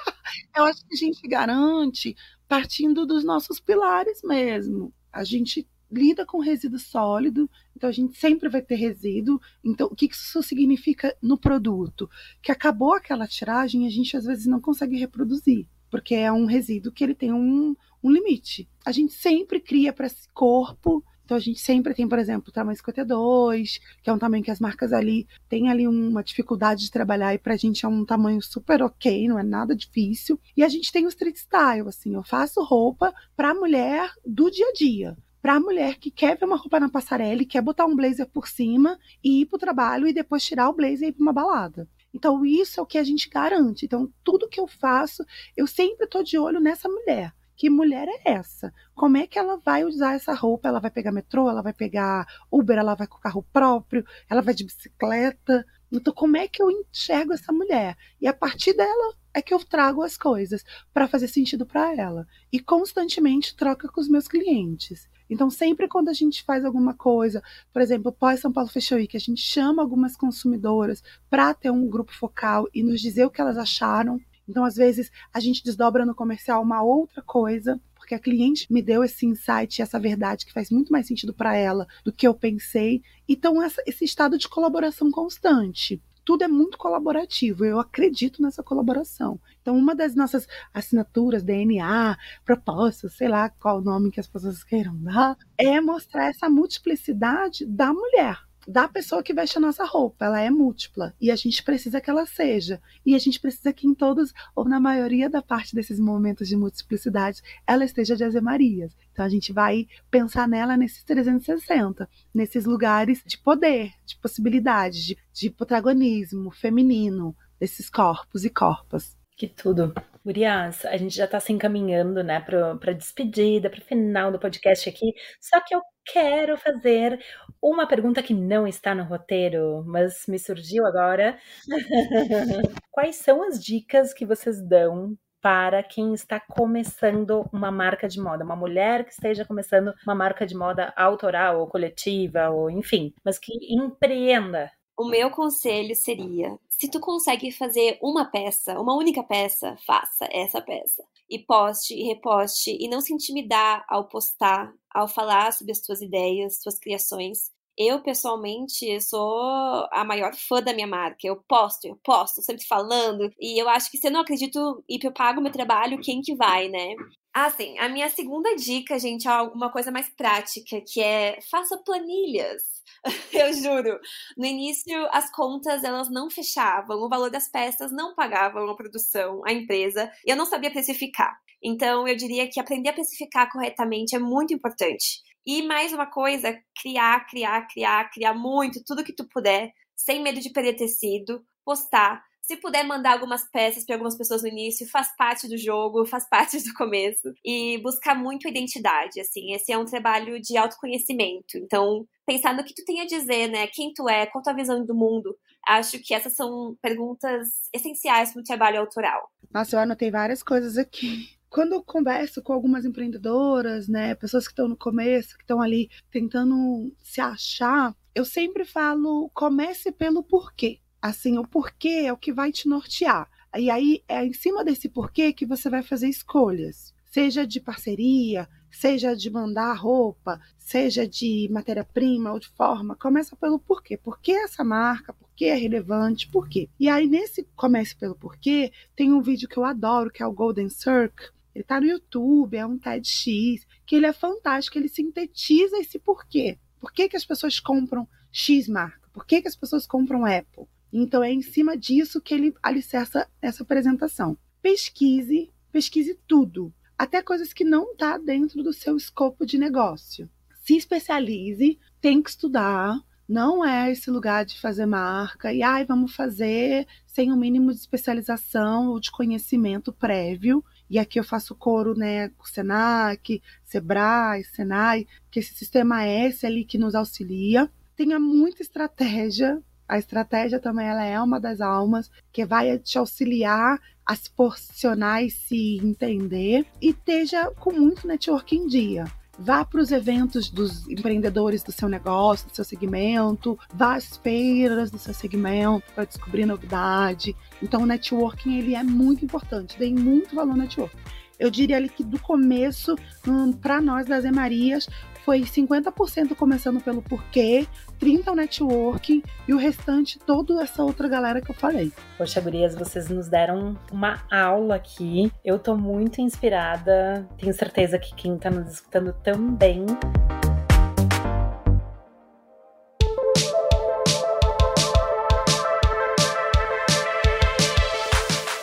[0.55, 2.17] Eu acho que a gente garante
[2.49, 4.93] partindo dos nossos pilares mesmo.
[5.13, 9.41] A gente lida com resíduo sólido, então a gente sempre vai ter resíduo.
[9.65, 12.09] Então, o que isso significa no produto?
[12.43, 16.93] Que acabou aquela tiragem, a gente às vezes não consegue reproduzir, porque é um resíduo
[16.93, 18.69] que ele tem um, um limite.
[18.85, 22.53] A gente sempre cria para esse corpo então a gente sempre tem, por exemplo, o
[22.53, 26.91] tamanho 52, que é um tamanho que as marcas ali têm ali uma dificuldade de
[26.91, 30.41] trabalhar e pra gente é um tamanho super ok, não é nada difícil.
[30.57, 34.67] E a gente tem o street style, assim, eu faço roupa pra mulher do dia
[34.67, 37.87] a dia para a mulher que quer ver uma roupa na passarela e quer botar
[37.87, 41.11] um blazer por cima e ir para o trabalho e depois tirar o blazer e
[41.11, 41.89] ir para uma balada.
[42.13, 43.85] Então, isso é o que a gente garante.
[43.85, 45.25] Então, tudo que eu faço,
[45.57, 48.73] eu sempre estou de olho nessa mulher que mulher é essa?
[48.95, 50.67] Como é que ela vai usar essa roupa?
[50.67, 54.55] Ela vai pegar metrô, ela vai pegar Uber, ela vai com carro próprio, ela vai
[54.55, 55.67] de bicicleta.
[55.93, 57.99] Então, como é que eu enxergo essa mulher?
[58.19, 62.27] E a partir dela é que eu trago as coisas para fazer sentido para ela.
[62.51, 65.07] E constantemente troca com os meus clientes.
[65.29, 67.43] Então, sempre quando a gente faz alguma coisa,
[67.75, 71.87] por exemplo, pós São Paulo Fashion Week, a gente chama algumas consumidoras para ter um
[71.87, 74.19] grupo focal e nos dizer o que elas acharam
[74.51, 78.83] então, às vezes, a gente desdobra no comercial uma outra coisa, porque a cliente me
[78.83, 82.35] deu esse insight, essa verdade que faz muito mais sentido para ela do que eu
[82.35, 83.01] pensei.
[83.29, 86.03] Então, essa, esse estado de colaboração constante.
[86.25, 89.41] Tudo é muito colaborativo, eu acredito nessa colaboração.
[89.63, 94.65] Então, uma das nossas assinaturas, DNA, propósitos, sei lá qual o nome que as pessoas
[94.65, 100.27] queiram dar, é mostrar essa multiplicidade da mulher da pessoa que veste a nossa roupa.
[100.27, 102.81] Ela é múltipla e a gente precisa que ela seja.
[103.05, 106.57] E a gente precisa que em todos, ou na maioria da parte desses momentos de
[106.57, 108.97] multiplicidade, ela esteja de Ave Marias.
[109.13, 115.19] Então a gente vai pensar nela nesses 360, nesses lugares de poder, de possibilidade, de,
[115.33, 119.17] de protagonismo feminino desses corpos e corpas.
[119.37, 119.93] Que tudo.
[120.25, 124.89] Urias, a gente já está se encaminhando, né, para despedida, para o final do podcast
[124.89, 125.15] aqui.
[125.41, 127.19] Só que eu quero fazer
[127.61, 131.39] uma pergunta que não está no roteiro, mas me surgiu agora.
[132.91, 138.45] Quais são as dicas que vocês dão para quem está começando uma marca de moda,
[138.45, 143.39] uma mulher que esteja começando uma marca de moda autoral ou coletiva ou enfim, mas
[143.39, 149.77] que empreenda o meu conselho seria: se tu consegue fazer uma peça, uma única peça,
[149.87, 151.03] faça essa peça.
[151.29, 156.03] E poste e reposte e não se intimidar ao postar, ao falar sobre as tuas
[156.03, 157.51] ideias, tuas criações.
[157.79, 161.27] Eu, pessoalmente, sou a maior fã da minha marca.
[161.27, 163.33] Eu posto, eu posto, sempre falando.
[163.41, 166.35] E eu acho que se eu não acredito e eu pago meu trabalho, quem que
[166.35, 166.95] vai, né?
[167.33, 167.79] Ah, sim.
[167.79, 172.63] A minha segunda dica, gente, é alguma coisa mais prática, que é faça planilhas.
[173.33, 173.99] eu juro.
[174.37, 179.43] No início, as contas elas não fechavam, o valor das peças não pagavam a produção,
[179.47, 181.33] a empresa, e eu não sabia precificar.
[181.63, 185.23] Então, eu diria que aprender a precificar corretamente é muito importante.
[185.47, 190.41] E mais uma coisa, criar, criar, criar, criar muito, tudo que tu puder, sem medo
[190.41, 195.15] de perder tecido, postar, se puder mandar algumas peças para algumas pessoas no início, faz
[195.17, 197.33] parte do jogo, faz parte do começo.
[197.45, 199.53] E buscar muito identidade, assim.
[199.53, 201.57] Esse é um trabalho de autoconhecimento.
[201.57, 203.69] Então, pensar no que tu tem a dizer, né?
[203.69, 205.37] Quem tu é, qual tua visão do mundo.
[205.65, 209.31] Acho que essas são perguntas essenciais para o trabalho autoral.
[209.53, 214.53] Nossa, eu anotei várias coisas aqui quando eu converso com algumas empreendedoras, né, pessoas que
[214.53, 220.81] estão no começo, que estão ali tentando se achar, eu sempre falo: comece pelo porquê
[221.01, 223.29] assim, o porquê é o que vai te nortear.
[223.57, 228.49] E aí é em cima desse porquê que você vai fazer escolhas, seja de parceria,
[228.71, 232.95] seja de mandar roupa, seja de matéria-prima ou de forma.
[232.95, 233.97] Começa pelo porquê.
[233.97, 235.13] Por que essa marca?
[235.13, 236.29] Por que é relevante?
[236.29, 236.69] Por quê?
[236.79, 240.33] E aí nesse comece pelo porquê, tem um vídeo que eu adoro, que é o
[240.33, 241.31] Golden Circle.
[241.53, 246.59] Ele tá no YouTube, é um TEDx, que ele é fantástico, ele sintetiza esse porquê.
[246.79, 249.09] Por que, que as pessoas compram X marca?
[249.13, 250.67] Por que, que as pessoas compram Apple?
[250.93, 254.37] Então é em cima disso que ele alicerça essa apresentação.
[254.61, 260.29] Pesquise, pesquise tudo, até coisas que não está dentro do seu escopo de negócio.
[260.63, 262.99] Se especialize, tem que estudar.
[263.29, 267.73] Não é esse lugar de fazer marca e ai, vamos fazer sem o um mínimo
[267.73, 270.65] de especialização ou de conhecimento prévio.
[270.91, 276.45] E aqui eu faço coro, né, com Senac, Sebrae, Senai, que esse sistema é esse
[276.45, 277.71] ali que nos auxilia.
[277.95, 283.77] Tenha muita estratégia a estratégia também ela é uma das almas que vai te auxiliar
[284.07, 289.05] a se posicionar e se entender e esteja com muito network em dia.
[289.37, 294.93] Vá para os eventos dos empreendedores do seu negócio, do seu segmento, vá às feiras
[294.93, 297.35] do seu segmento para descobrir novidade.
[297.61, 300.99] Então, o networking ele é muito importante, tem muito valor no networking.
[301.37, 302.95] Eu diria ali que do começo,
[303.27, 304.87] hum, para nós das Emarias,
[305.25, 307.67] foi 50% começando pelo porquê,
[308.01, 311.93] 30% o networking e o restante toda essa outra galera que eu falei.
[312.17, 315.31] Poxa, gurias, vocês nos deram uma aula aqui.
[315.45, 317.29] Eu tô muito inspirada.
[317.39, 319.87] Tenho certeza que quem tá nos escutando também.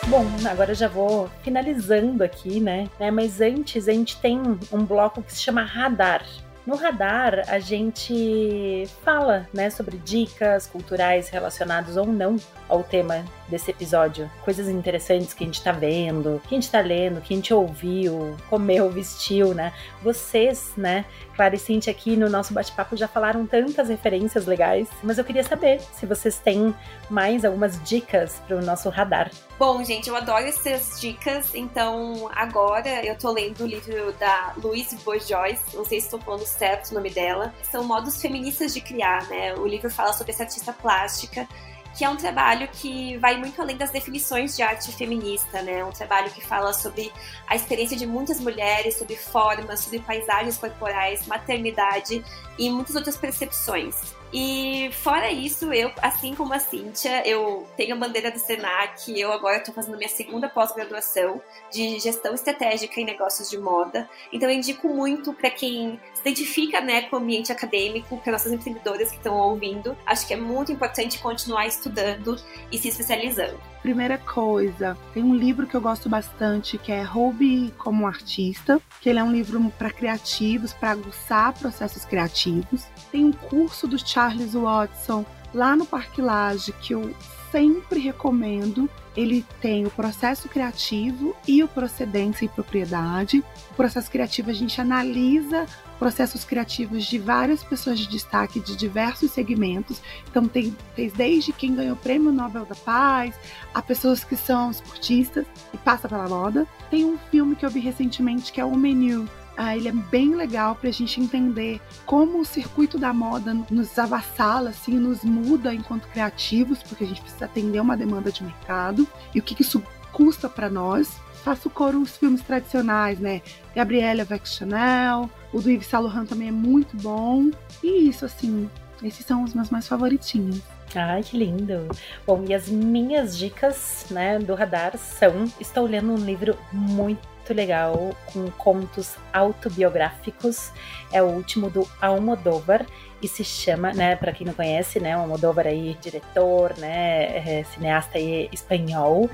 [0.08, 2.88] Bom, agora já vou finalizando aqui, né?
[3.12, 4.40] Mas antes a gente tem
[4.72, 6.24] um bloco que se chama Radar.
[6.68, 12.36] No radar, a gente fala né, sobre dicas culturais relacionadas ou não
[12.68, 14.30] ao tema desse episódio.
[14.44, 17.54] Coisas interessantes que a gente tá vendo, que a gente tá lendo, que a gente
[17.54, 19.72] ouviu, comeu, vestiu, né?
[20.02, 25.16] Vocês, né, Clara e Cintia aqui no nosso bate-papo já falaram tantas referências legais, mas
[25.16, 26.74] eu queria saber se vocês têm
[27.08, 29.30] mais algumas dicas para o nosso radar.
[29.58, 34.94] Bom, gente, eu adoro essas dicas, então agora eu tô lendo o livro da Louise
[34.98, 39.26] Bourgeois, não sei se estou falando certo o nome dela, são modos feministas de criar,
[39.26, 39.54] né?
[39.56, 41.48] O livro fala sobre essa artista plástica
[41.96, 45.84] que é um trabalho que vai muito além das definições de arte feminista, né?
[45.84, 47.12] Um trabalho que fala sobre
[47.44, 52.24] a experiência de muitas mulheres, sobre formas, sobre paisagens corporais, maternidade
[52.56, 53.96] e muitas outras percepções.
[54.32, 59.32] E fora isso, eu, assim como a Cíntia, eu tenho a bandeira do Senac, eu
[59.32, 61.40] agora estou fazendo minha segunda pós-graduação
[61.72, 64.08] de gestão estratégica em negócios de moda.
[64.32, 68.52] Então eu indico muito para quem se identifica né, com o ambiente acadêmico, para nossas
[68.52, 69.96] empreendedoras que estão ouvindo.
[70.04, 72.36] Acho que é muito importante continuar estudando
[72.70, 73.58] e se especializando.
[73.82, 79.08] Primeira coisa, tem um livro que eu gosto bastante que é Hobby como Artista, que
[79.08, 82.86] ele é um livro para criativos, para aguçar processos criativos.
[83.12, 87.14] Tem um curso do Charles Watson lá no Parque Laje, que eu
[87.52, 88.90] sempre recomendo.
[89.16, 93.44] Ele tem o processo criativo e o procedência e propriedade.
[93.70, 95.66] O processo criativo a gente analisa
[96.00, 100.02] processos criativos de várias pessoas de destaque de diversos segmentos.
[100.28, 103.36] Então tem, tem desde quem ganhou o Prêmio Nobel da Paz,
[103.72, 106.66] a pessoas que são esportistas e passa pela moda.
[106.90, 109.28] Tem um filme que eu vi recentemente que é o Menu,
[109.60, 113.98] ah, ele é bem legal para a gente entender como o circuito da moda nos
[113.98, 119.04] avassala, assim, nos muda enquanto criativos, porque a gente precisa atender uma demanda de mercado
[119.34, 119.82] e o que, isso
[120.12, 121.20] custa para nós.
[121.42, 123.42] Faço coro os filmes tradicionais, né?
[123.74, 127.50] Gabriela Vex Chanel, o do Yves Saint Laurent também é muito bom.
[127.82, 128.70] E isso, assim,
[129.02, 130.62] esses são os meus mais favoritinhos.
[130.94, 131.88] Ai, que lindo!
[132.26, 137.54] Bom, e as minhas dicas, né, do radar são: estou lendo um livro muito muito
[137.54, 140.70] legal com contos autobiográficos.
[141.12, 142.84] É o último do Almodóvar
[143.20, 147.64] e se chama, né, para quem não conhece, né, o Almodóvar aí, diretor, né, é,
[147.64, 149.28] cineasta aí espanhol,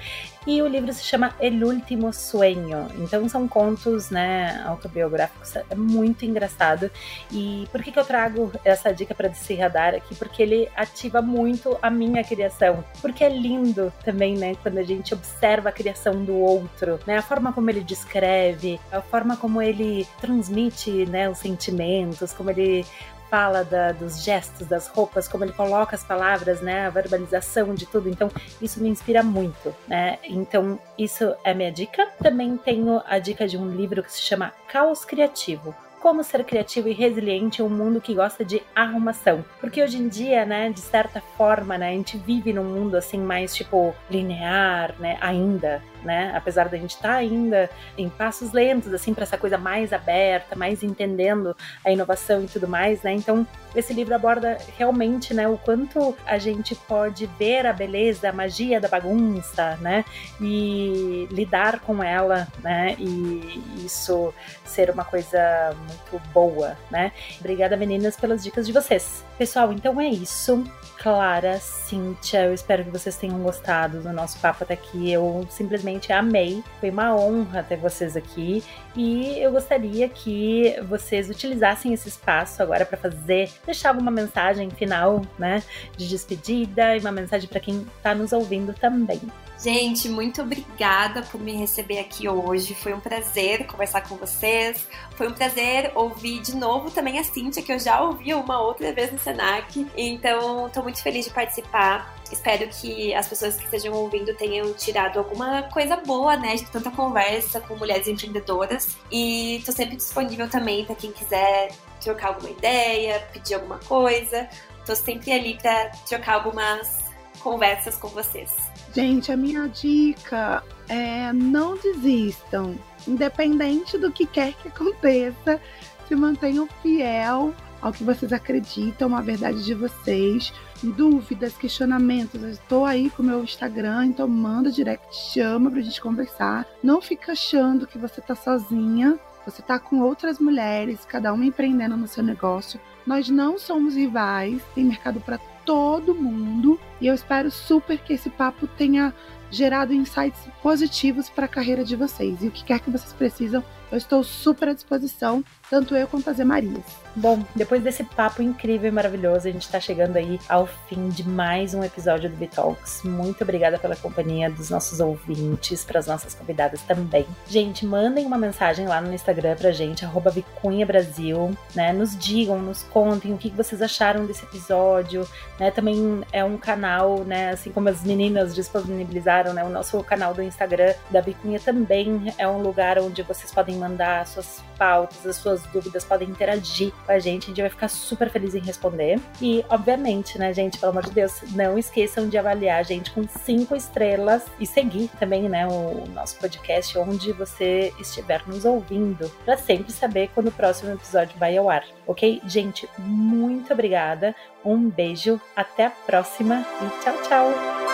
[0.46, 2.88] e o livro se chama El Último Sueño.
[2.98, 6.90] Então são contos, né, autobiográficos, é muito engraçado.
[7.30, 10.14] E por que que eu trago essa dica para esse radar aqui?
[10.14, 12.84] Porque ele ativa muito a minha criação.
[13.00, 17.22] Porque é lindo também, né, quando a gente observa a criação do outro, né, a
[17.22, 22.84] forma como ele descreve, a forma como ele transmite, né, os sentimentos, como ele
[23.30, 27.86] fala da, dos gestos, das roupas, como ele coloca as palavras, né, a verbalização de
[27.86, 28.08] tudo.
[28.08, 30.18] Então, isso me inspira muito, né?
[30.24, 32.08] Então, isso é minha dica.
[32.22, 36.86] Também tenho a dica de um livro que se chama Caos Criativo como ser criativo
[36.86, 39.42] e resiliente em um mundo que gosta de arrumação.
[39.58, 43.16] Porque hoje em dia, né, de certa forma, né, a gente vive num mundo assim
[43.16, 46.32] mais tipo linear, né, ainda, né?
[46.34, 50.54] Apesar da gente estar tá ainda em passos lentos, assim, para essa coisa mais aberta,
[50.54, 53.12] mais entendendo a inovação e tudo mais, né?
[53.12, 58.32] Então, esse livro aborda realmente, né, o quanto a gente pode ver a beleza, a
[58.32, 60.04] magia da bagunça, né?
[60.40, 62.94] E lidar com ela, né?
[62.98, 64.32] E isso
[64.64, 67.12] ser uma coisa muito boa, né?
[67.40, 69.24] Obrigada, meninas, pelas dicas de vocês.
[69.36, 70.64] Pessoal, então é isso.
[71.04, 75.12] Clara, Cíntia, eu espero que vocês tenham gostado do nosso papo até aqui.
[75.12, 76.64] Eu simplesmente amei.
[76.80, 78.64] Foi uma honra ter vocês aqui.
[78.96, 85.20] E eu gostaria que vocês utilizassem esse espaço agora para fazer, deixar alguma mensagem final,
[85.38, 85.62] né?
[85.94, 89.20] De despedida e uma mensagem para quem está nos ouvindo também.
[89.64, 92.74] Gente, muito obrigada por me receber aqui hoje.
[92.74, 94.86] Foi um prazer conversar com vocês.
[95.16, 98.92] Foi um prazer ouvir de novo também a Cíntia, que eu já ouvi uma outra
[98.92, 99.86] vez no Senac.
[99.96, 102.14] Então, estou muito feliz de participar.
[102.30, 106.90] Espero que as pessoas que estejam ouvindo tenham tirado alguma coisa boa, né, de tanta
[106.90, 108.98] conversa com mulheres empreendedoras.
[109.10, 114.46] E estou sempre disponível também para quem quiser trocar alguma ideia, pedir alguma coisa.
[114.80, 116.98] Estou sempre ali para trocar algumas
[117.40, 118.73] conversas com vocês.
[118.94, 122.76] Gente, a minha dica é não desistam.
[123.08, 125.60] Independente do que quer que aconteça,
[126.06, 130.52] se mantenham fiel ao que vocês acreditam, à verdade de vocês.
[130.80, 136.00] Dúvidas, questionamentos, eu estou aí com o meu Instagram, então manda direct, chama pra gente
[136.00, 136.64] conversar.
[136.82, 141.96] Não fica achando que você tá sozinha, você tá com outras mulheres, cada uma empreendendo
[141.96, 142.80] no seu negócio.
[143.04, 146.78] Nós não somos rivais, tem mercado para todo mundo.
[147.00, 149.14] E eu espero super que esse papo tenha
[149.50, 152.42] gerado insights positivos para a carreira de vocês.
[152.42, 153.62] E o que quer que vocês precisam,
[153.94, 157.04] eu estou super à disposição, tanto eu quanto a Zé Marias.
[157.16, 161.26] Bom, depois desse papo incrível e maravilhoso, a gente está chegando aí ao fim de
[161.26, 163.02] mais um episódio do Bitalks.
[163.04, 167.24] Muito obrigada pela companhia dos nossos ouvintes, para as nossas convidadas também.
[167.46, 171.92] Gente, mandem uma mensagem lá no Instagram pra gente, arroba Vicunha Brasil, né?
[171.92, 175.24] Nos digam, nos contem o que vocês acharam desse episódio,
[175.60, 175.70] né?
[175.70, 177.50] Também é um canal, né?
[177.50, 179.62] Assim como as meninas disponibilizaram, né?
[179.62, 184.26] O nosso canal do Instagram da Vicunha também é um lugar onde vocês podem mandar
[184.26, 188.30] suas pautas, as suas dúvidas, podem interagir com a gente, a gente vai ficar super
[188.30, 189.20] feliz em responder.
[189.40, 193.26] E, obviamente, né, gente, pelo amor de Deus, não esqueçam de avaliar a gente com
[193.28, 199.56] cinco estrelas e seguir também, né, o nosso podcast onde você estiver nos ouvindo, para
[199.56, 202.40] sempre saber quando o próximo episódio vai ao ar, ok?
[202.46, 207.93] Gente, muito obrigada, um beijo, até a próxima e tchau, tchau!